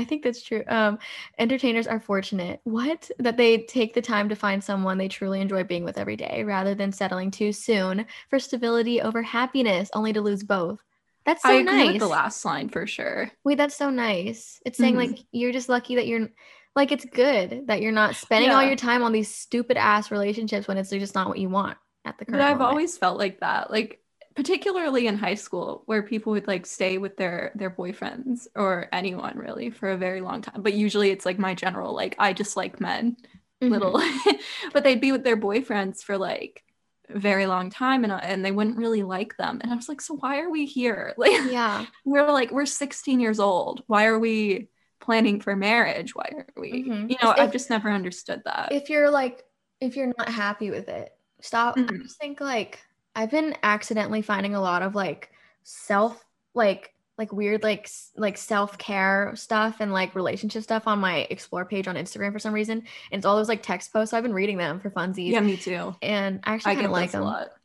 [0.00, 0.64] I think that's true.
[0.68, 0.98] Um,
[1.38, 2.60] entertainers are fortunate.
[2.64, 3.10] What?
[3.18, 6.42] That they take the time to find someone they truly enjoy being with every day
[6.44, 10.80] rather than settling too soon for stability over happiness, only to lose both.
[11.24, 11.84] That's so I agree nice.
[11.84, 13.30] with the last line for sure.
[13.44, 14.60] Wait, that's so nice.
[14.66, 14.96] It's saying Mhm.
[14.96, 16.28] like you're just lucky that you're
[16.76, 20.68] like it's good that you're not spending all your time on these stupid ass relationships
[20.68, 22.60] when it's just not what you want at the current But I've moment.
[22.60, 23.70] always felt like that.
[23.70, 24.02] Like
[24.36, 29.36] particularly in high school where people would like stay with their their boyfriends or anyone
[29.36, 30.62] really for a very long time.
[30.62, 33.16] But usually it's like my general like I just like men
[33.62, 33.70] Mhm.
[33.72, 34.00] little
[34.72, 36.64] but they'd be with their boyfriends for like
[37.10, 40.00] a very long time and, and they wouldn't really like them and i was like
[40.00, 41.84] so why are we here like Yeah.
[42.06, 44.68] we're like we're 16 years old why are we
[44.98, 47.10] planning for marriage why are we Mhm.
[47.10, 49.44] you know If- i've just never understood that if you're like
[49.80, 51.12] if you're not happy with it
[51.42, 52.02] stop i Mhm.
[52.04, 52.78] just think like
[53.14, 55.30] i've been accidentally finding a lot of like
[55.62, 57.86] self like like weird like
[58.16, 62.54] like self-care stuff and like relationship stuff on my explore page on instagram for some
[62.54, 62.78] reason.
[62.78, 64.10] And it's all those like text posts.
[64.10, 65.30] So i've been reading them for funsies.
[65.30, 65.94] Yeah me too.
[66.00, 67.22] And i actually i kind of like them.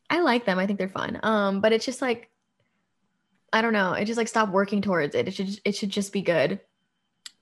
[0.09, 0.59] i like them.
[0.59, 1.21] I think they're fun.
[1.23, 2.29] Um but it's just like
[3.53, 3.93] i don't know.
[3.93, 5.29] It just like stop working towards it.
[5.29, 6.59] It should it should just be good.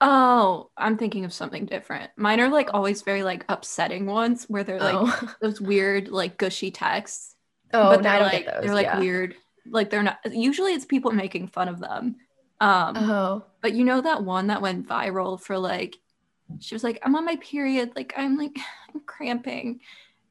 [0.00, 2.12] Oh i'm thinking of something different.
[2.16, 6.38] Mine are like always very like upsetting ones where they're like oh, those weird like
[6.38, 7.34] gushy texts
[7.72, 8.64] oh but they're I don't like get those.
[8.64, 8.98] they're like yeah.
[8.98, 9.34] weird
[9.70, 12.16] like they're not usually it's people making fun of them
[12.60, 15.96] um oh But you know that one that went viral for like,
[16.60, 18.54] she was like, I'm on my period, like I'm like
[18.94, 19.80] I'm cramping,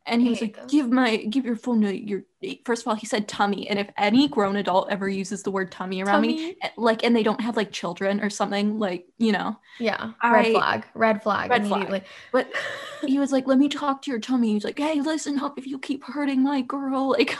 [0.05, 0.71] and he I was like, those.
[0.71, 2.23] give my give your phone to your.
[2.65, 5.71] First of all, he said tummy, and if any grown adult ever uses the word
[5.71, 6.57] tummy around me, Tummy?
[6.61, 10.47] eh, like, and they don't have like children or something, like you know, Yeah, red
[10.47, 12.03] I- flag, red flag, Red flag.
[12.33, 12.47] but
[13.07, 14.49] he was like, let me talk to your tummy.
[14.49, 17.35] He was like, hey, listen up, if you keep hurting my girl, like.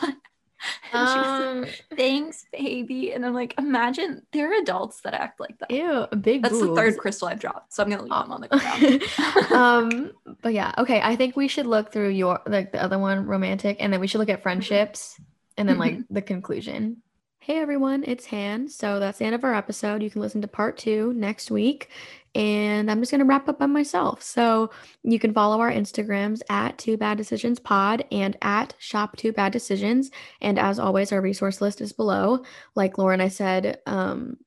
[0.93, 1.65] and she like, um,
[1.97, 3.13] Thanks, baby.
[3.13, 5.71] And I'm like, imagine there are adults that act like that.
[5.71, 6.43] ew, a big.
[6.43, 9.51] That's the third crystal I've dropped, so I'm gonna leave them on the ground.
[9.51, 10.11] um,
[10.41, 11.01] but yeah, okay.
[11.01, 14.07] I think we should look through your like the other one, romantic, and then we
[14.07, 15.19] should look at friendships,
[15.57, 16.97] and then like the conclusion.
[17.39, 18.69] Hey everyone, it's Han.
[18.69, 20.01] So that's the end of our episode.
[20.01, 21.89] You can listen to part two next week.
[22.35, 24.21] And I'm just gonna wrap up by myself.
[24.23, 24.71] So
[25.03, 29.51] you can follow our Instagrams at Two Bad Decisions Pod and at Shop Two Bad
[29.53, 30.09] Decisions.
[30.41, 32.43] And as always, our resource list is below.
[32.75, 34.37] Like Laura and I said, um,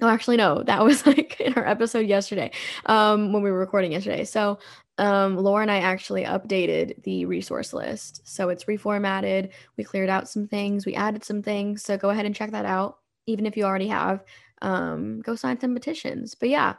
[0.00, 2.50] oh actually no, that was like in our episode yesterday,
[2.86, 4.24] um, when we were recording yesterday.
[4.24, 4.58] So
[4.98, 8.20] um Laura and I actually updated the resource list.
[8.24, 9.50] So it's reformatted.
[9.76, 11.82] We cleared out some things, we added some things.
[11.82, 12.98] So go ahead and check that out.
[13.26, 14.24] Even if you already have,
[14.60, 16.34] um, go sign some petitions.
[16.34, 16.74] But yeah,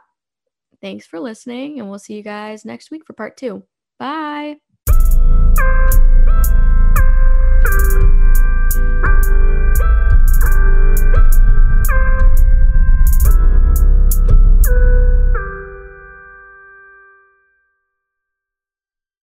[0.84, 3.64] thanks for listening, and we'll see you guys next week for part two.
[3.98, 4.58] Bye.